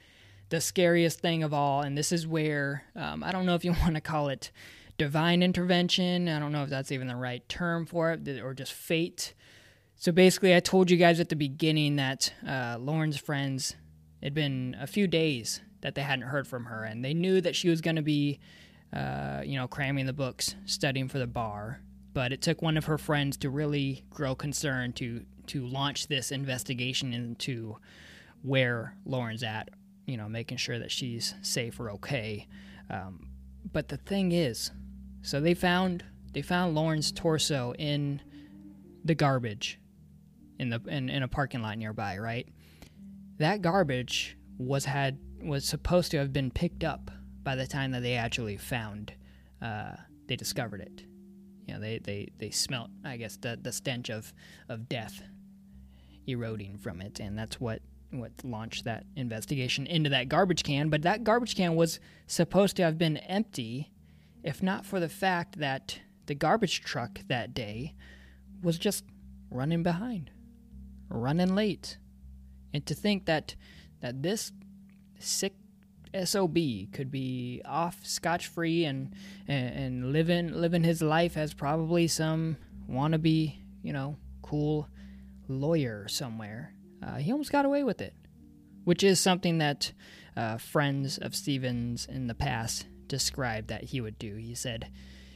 the 0.50 0.60
scariest 0.60 1.20
thing 1.20 1.42
of 1.42 1.54
all, 1.54 1.80
and 1.80 1.96
this 1.96 2.12
is 2.12 2.26
where 2.26 2.84
um, 2.94 3.24
I 3.24 3.32
don't 3.32 3.46
know 3.46 3.54
if 3.54 3.64
you 3.64 3.72
want 3.80 3.94
to 3.94 4.02
call 4.02 4.28
it 4.28 4.50
divine 5.00 5.42
intervention. 5.42 6.28
I 6.28 6.38
don't 6.38 6.52
know 6.52 6.62
if 6.62 6.68
that's 6.68 6.92
even 6.92 7.08
the 7.08 7.16
right 7.16 7.48
term 7.48 7.86
for 7.86 8.12
it, 8.12 8.28
or 8.28 8.52
just 8.52 8.74
fate. 8.74 9.32
So 9.96 10.12
basically, 10.12 10.54
I 10.54 10.60
told 10.60 10.90
you 10.90 10.98
guys 10.98 11.20
at 11.20 11.30
the 11.30 11.36
beginning 11.36 11.96
that 11.96 12.34
uh, 12.46 12.76
Lauren's 12.78 13.16
friends 13.16 13.76
had 14.22 14.34
been 14.34 14.76
a 14.78 14.86
few 14.86 15.06
days 15.06 15.62
that 15.80 15.94
they 15.94 16.02
hadn't 16.02 16.26
heard 16.26 16.46
from 16.46 16.66
her, 16.66 16.84
and 16.84 17.02
they 17.02 17.14
knew 17.14 17.40
that 17.40 17.56
she 17.56 17.70
was 17.70 17.80
going 17.80 17.96
to 17.96 18.02
be, 18.02 18.40
uh, 18.92 19.40
you 19.42 19.56
know, 19.56 19.66
cramming 19.66 20.04
the 20.04 20.12
books, 20.12 20.54
studying 20.66 21.08
for 21.08 21.18
the 21.18 21.26
bar. 21.26 21.80
But 22.12 22.34
it 22.34 22.42
took 22.42 22.60
one 22.60 22.76
of 22.76 22.84
her 22.84 22.98
friends 22.98 23.38
to 23.38 23.48
really 23.48 24.04
grow 24.10 24.34
concerned 24.34 24.96
to 24.96 25.24
to 25.46 25.66
launch 25.66 26.08
this 26.08 26.30
investigation 26.30 27.14
into 27.14 27.78
where 28.42 28.94
Lauren's 29.06 29.42
at, 29.42 29.70
you 30.04 30.18
know, 30.18 30.28
making 30.28 30.58
sure 30.58 30.78
that 30.78 30.90
she's 30.90 31.34
safe 31.40 31.80
or 31.80 31.90
okay. 31.92 32.46
Um, 32.90 33.30
but 33.72 33.88
the 33.88 33.96
thing 33.96 34.32
is, 34.32 34.70
so 35.22 35.40
they 35.40 35.54
found 35.54 36.04
they 36.32 36.42
found 36.42 36.74
Lauren's 36.74 37.12
torso 37.12 37.74
in 37.78 38.20
the 39.04 39.14
garbage 39.14 39.78
in 40.58 40.68
the 40.68 40.80
in, 40.86 41.08
in 41.08 41.22
a 41.22 41.28
parking 41.28 41.62
lot 41.62 41.78
nearby, 41.78 42.18
right? 42.18 42.48
That 43.38 43.62
garbage 43.62 44.36
was 44.58 44.84
had 44.84 45.18
was 45.42 45.64
supposed 45.64 46.10
to 46.10 46.18
have 46.18 46.32
been 46.32 46.50
picked 46.50 46.84
up 46.84 47.10
by 47.42 47.56
the 47.56 47.66
time 47.66 47.92
that 47.92 48.02
they 48.02 48.14
actually 48.14 48.58
found 48.58 49.12
uh, 49.62 49.92
they 50.26 50.36
discovered 50.36 50.80
it. 50.80 51.04
You 51.66 51.74
know, 51.74 51.80
they, 51.80 51.98
they, 51.98 52.28
they 52.38 52.50
smelt, 52.50 52.90
I 53.04 53.16
guess, 53.16 53.36
the, 53.36 53.58
the 53.60 53.72
stench 53.72 54.10
of, 54.10 54.32
of 54.68 54.88
death 54.88 55.22
eroding 56.26 56.78
from 56.78 57.00
it, 57.00 57.20
and 57.20 57.38
that's 57.38 57.60
what 57.60 57.80
what 58.12 58.32
launched 58.42 58.84
that 58.84 59.04
investigation 59.14 59.86
into 59.86 60.10
that 60.10 60.28
garbage 60.28 60.64
can. 60.64 60.88
But 60.88 61.02
that 61.02 61.22
garbage 61.22 61.54
can 61.54 61.76
was 61.76 62.00
supposed 62.26 62.74
to 62.76 62.82
have 62.82 62.98
been 62.98 63.18
empty 63.18 63.92
if 64.42 64.62
not 64.62 64.86
for 64.86 65.00
the 65.00 65.08
fact 65.08 65.58
that 65.58 66.00
the 66.26 66.34
garbage 66.34 66.82
truck 66.82 67.20
that 67.28 67.54
day 67.54 67.94
was 68.62 68.78
just 68.78 69.04
running 69.50 69.82
behind, 69.82 70.30
running 71.08 71.54
late. 71.54 71.98
And 72.72 72.84
to 72.86 72.94
think 72.94 73.26
that 73.26 73.56
that 74.00 74.22
this 74.22 74.52
sick 75.18 75.54
SOB 76.24 76.56
could 76.92 77.10
be 77.10 77.62
off 77.64 78.04
scotch 78.04 78.46
free 78.46 78.84
and, 78.84 79.14
and 79.46 79.74
and 79.74 80.12
living 80.12 80.52
living 80.52 80.84
his 80.84 81.02
life 81.02 81.36
as 81.36 81.54
probably 81.54 82.06
some 82.06 82.56
wannabe, 82.88 83.56
you 83.82 83.92
know, 83.92 84.16
cool 84.42 84.88
lawyer 85.48 86.06
somewhere. 86.08 86.74
Uh, 87.02 87.16
he 87.16 87.32
almost 87.32 87.52
got 87.52 87.64
away 87.64 87.82
with 87.82 88.00
it, 88.00 88.14
which 88.84 89.02
is 89.02 89.18
something 89.18 89.58
that 89.58 89.92
uh, 90.36 90.58
friends 90.58 91.18
of 91.18 91.34
Stevens 91.34 92.06
in 92.06 92.26
the 92.26 92.34
past 92.34 92.86
described 93.10 93.68
that 93.68 93.84
he 93.84 94.00
would 94.00 94.18
do. 94.18 94.36
He 94.36 94.54
said, 94.54 94.88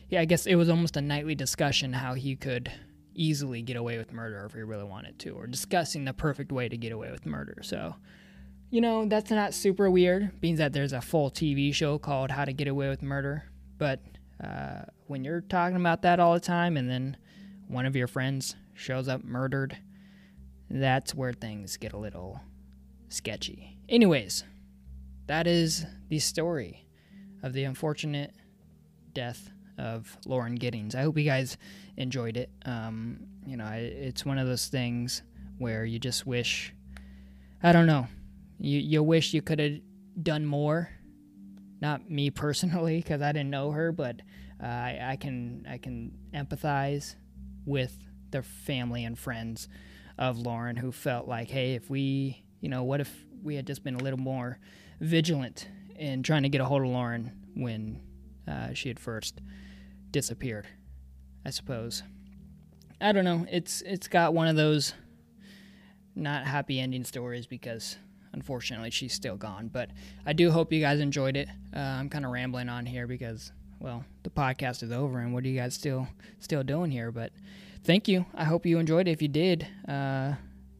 yeah, 0.08 0.20
I 0.20 0.24
guess 0.24 0.46
it 0.46 0.54
was 0.54 0.70
almost 0.70 0.96
a 0.96 1.02
nightly 1.02 1.34
discussion 1.34 1.92
how 1.92 2.14
he 2.14 2.36
could 2.36 2.72
easily 3.14 3.60
get 3.62 3.76
away 3.76 3.98
with 3.98 4.12
murder 4.12 4.44
if 4.46 4.54
he 4.54 4.62
really 4.62 4.84
wanted 4.84 5.18
to, 5.20 5.30
or 5.30 5.46
discussing 5.46 6.04
the 6.04 6.14
perfect 6.14 6.52
way 6.52 6.68
to 6.68 6.76
get 6.76 6.92
away 6.92 7.10
with 7.10 7.26
murder. 7.26 7.58
So, 7.62 7.96
you 8.70 8.80
know, 8.80 9.06
that's 9.06 9.30
not 9.30 9.52
super 9.52 9.90
weird, 9.90 10.40
being 10.40 10.56
that 10.56 10.72
there's 10.72 10.92
a 10.92 11.00
full 11.00 11.30
TV 11.30 11.74
show 11.74 11.98
called 11.98 12.30
How 12.30 12.44
to 12.44 12.52
Get 12.52 12.68
Away 12.68 12.88
with 12.88 13.02
Murder. 13.02 13.44
But 13.76 14.00
uh, 14.42 14.82
when 15.06 15.24
you're 15.24 15.42
talking 15.42 15.76
about 15.76 16.02
that 16.02 16.20
all 16.20 16.34
the 16.34 16.40
time 16.40 16.76
and 16.76 16.88
then 16.88 17.16
one 17.68 17.86
of 17.86 17.96
your 17.96 18.06
friends 18.06 18.56
shows 18.74 19.08
up 19.08 19.24
murdered, 19.24 19.76
that's 20.70 21.14
where 21.14 21.32
things 21.32 21.76
get 21.76 21.92
a 21.92 21.98
little 21.98 22.40
sketchy. 23.08 23.78
Anyways, 23.88 24.44
that 25.26 25.46
is 25.46 25.86
the 26.08 26.18
story 26.18 26.84
of 27.44 27.52
the 27.52 27.64
unfortunate 27.64 28.34
death 29.12 29.50
of 29.76 30.16
Lauren 30.24 30.54
Giddings. 30.54 30.94
I 30.94 31.02
hope 31.02 31.18
you 31.18 31.24
guys 31.24 31.58
enjoyed 31.98 32.38
it. 32.38 32.50
Um, 32.64 33.20
you 33.46 33.58
know, 33.58 33.68
it's 33.70 34.24
one 34.24 34.38
of 34.38 34.46
those 34.46 34.68
things 34.68 35.22
where 35.58 35.84
you 35.84 35.98
just 35.98 36.26
wish, 36.26 36.72
I 37.62 37.72
don't 37.72 37.86
know, 37.86 38.08
you 38.58 38.80
you 38.80 39.02
wish 39.02 39.34
you 39.34 39.42
could 39.42 39.58
have 39.58 39.74
done 40.20 40.46
more. 40.46 40.88
Not 41.82 42.10
me 42.10 42.30
personally, 42.44 42.96
because 42.96 43.20
I 43.20 43.32
didn't 43.32 43.50
know 43.50 43.72
her, 43.72 43.92
but 43.92 44.22
uh, 44.62 44.66
I, 44.66 44.98
I 45.10 45.16
can 45.16 45.66
I 45.68 45.76
can 45.76 46.12
empathize 46.32 47.14
with 47.66 47.94
the 48.30 48.42
family 48.42 49.04
and 49.04 49.18
friends 49.18 49.68
of 50.16 50.38
Lauren 50.38 50.76
who 50.76 50.92
felt 50.92 51.28
like, 51.28 51.50
hey, 51.50 51.74
if 51.74 51.90
we, 51.90 52.42
you 52.60 52.70
know, 52.70 52.84
what 52.84 53.00
if 53.00 53.26
we 53.42 53.54
had 53.54 53.66
just 53.66 53.84
been 53.84 53.96
a 53.96 54.02
little 54.02 54.18
more 54.18 54.58
vigilant 55.00 55.68
in 55.96 56.22
trying 56.22 56.42
to 56.42 56.48
get 56.48 56.60
a 56.60 56.64
hold 56.64 56.82
of 56.82 56.88
Lauren 56.88 57.32
when 57.54 58.00
uh, 58.48 58.74
she 58.74 58.88
had 58.88 58.98
first 58.98 59.40
disappeared? 60.10 60.66
I 61.44 61.50
suppose. 61.50 62.02
I 63.00 63.12
don't 63.12 63.24
know. 63.24 63.46
It's 63.50 63.82
it's 63.82 64.08
got 64.08 64.34
one 64.34 64.48
of 64.48 64.56
those 64.56 64.94
not 66.14 66.46
happy 66.46 66.80
ending 66.80 67.04
stories 67.04 67.46
because 67.46 67.96
unfortunately 68.32 68.90
she's 68.90 69.12
still 69.12 69.36
gone. 69.36 69.68
But 69.68 69.90
I 70.24 70.32
do 70.32 70.50
hope 70.50 70.72
you 70.72 70.80
guys 70.80 71.00
enjoyed 71.00 71.36
it. 71.36 71.48
Uh, 71.74 71.80
I'm 71.80 72.08
kind 72.08 72.24
of 72.24 72.30
rambling 72.30 72.68
on 72.68 72.86
here 72.86 73.06
because 73.06 73.52
well 73.80 74.04
the 74.22 74.30
podcast 74.30 74.82
is 74.82 74.92
over 74.92 75.18
and 75.18 75.34
what 75.34 75.44
are 75.44 75.48
you 75.48 75.58
guys 75.58 75.74
still 75.74 76.08
still 76.38 76.62
doing 76.62 76.90
here? 76.90 77.10
But 77.10 77.32
thank 77.84 78.08
you. 78.08 78.24
I 78.34 78.44
hope 78.44 78.64
you 78.64 78.78
enjoyed 78.78 79.08
it. 79.08 79.12
If 79.12 79.22
you 79.22 79.28
did, 79.28 79.66
uh, 79.88 80.34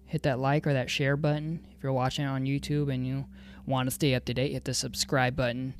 hit 0.06 0.22
that 0.22 0.38
like 0.38 0.66
or 0.66 0.72
that 0.72 0.90
share 0.90 1.16
button. 1.16 1.66
If 1.76 1.82
you're 1.82 1.92
watching 1.92 2.24
on 2.24 2.44
YouTube 2.44 2.92
and 2.92 3.06
you 3.06 3.26
want 3.66 3.88
to 3.88 3.94
stay 3.94 4.14
up 4.14 4.24
to 4.26 4.34
date, 4.34 4.52
hit 4.52 4.64
the 4.64 4.74
subscribe 4.74 5.36
button. 5.36 5.74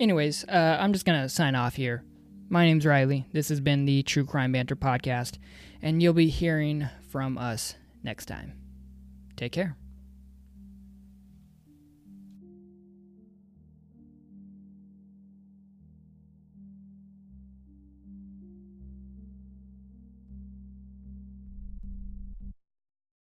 Anyways, 0.00 0.44
uh, 0.48 0.76
I'm 0.80 0.92
just 0.92 1.04
gonna 1.04 1.28
sign 1.28 1.54
off 1.54 1.76
here. 1.76 2.04
My 2.48 2.64
name's 2.64 2.86
Riley. 2.86 3.26
This 3.32 3.48
has 3.50 3.60
been 3.60 3.84
the 3.84 4.02
True 4.02 4.24
Crime 4.24 4.52
Banter 4.52 4.76
podcast, 4.76 5.38
and 5.82 6.02
you'll 6.02 6.14
be 6.14 6.28
hearing 6.28 6.88
from 7.08 7.36
us 7.36 7.74
next 8.02 8.26
time. 8.26 8.54
Take 9.36 9.52
care. 9.52 9.76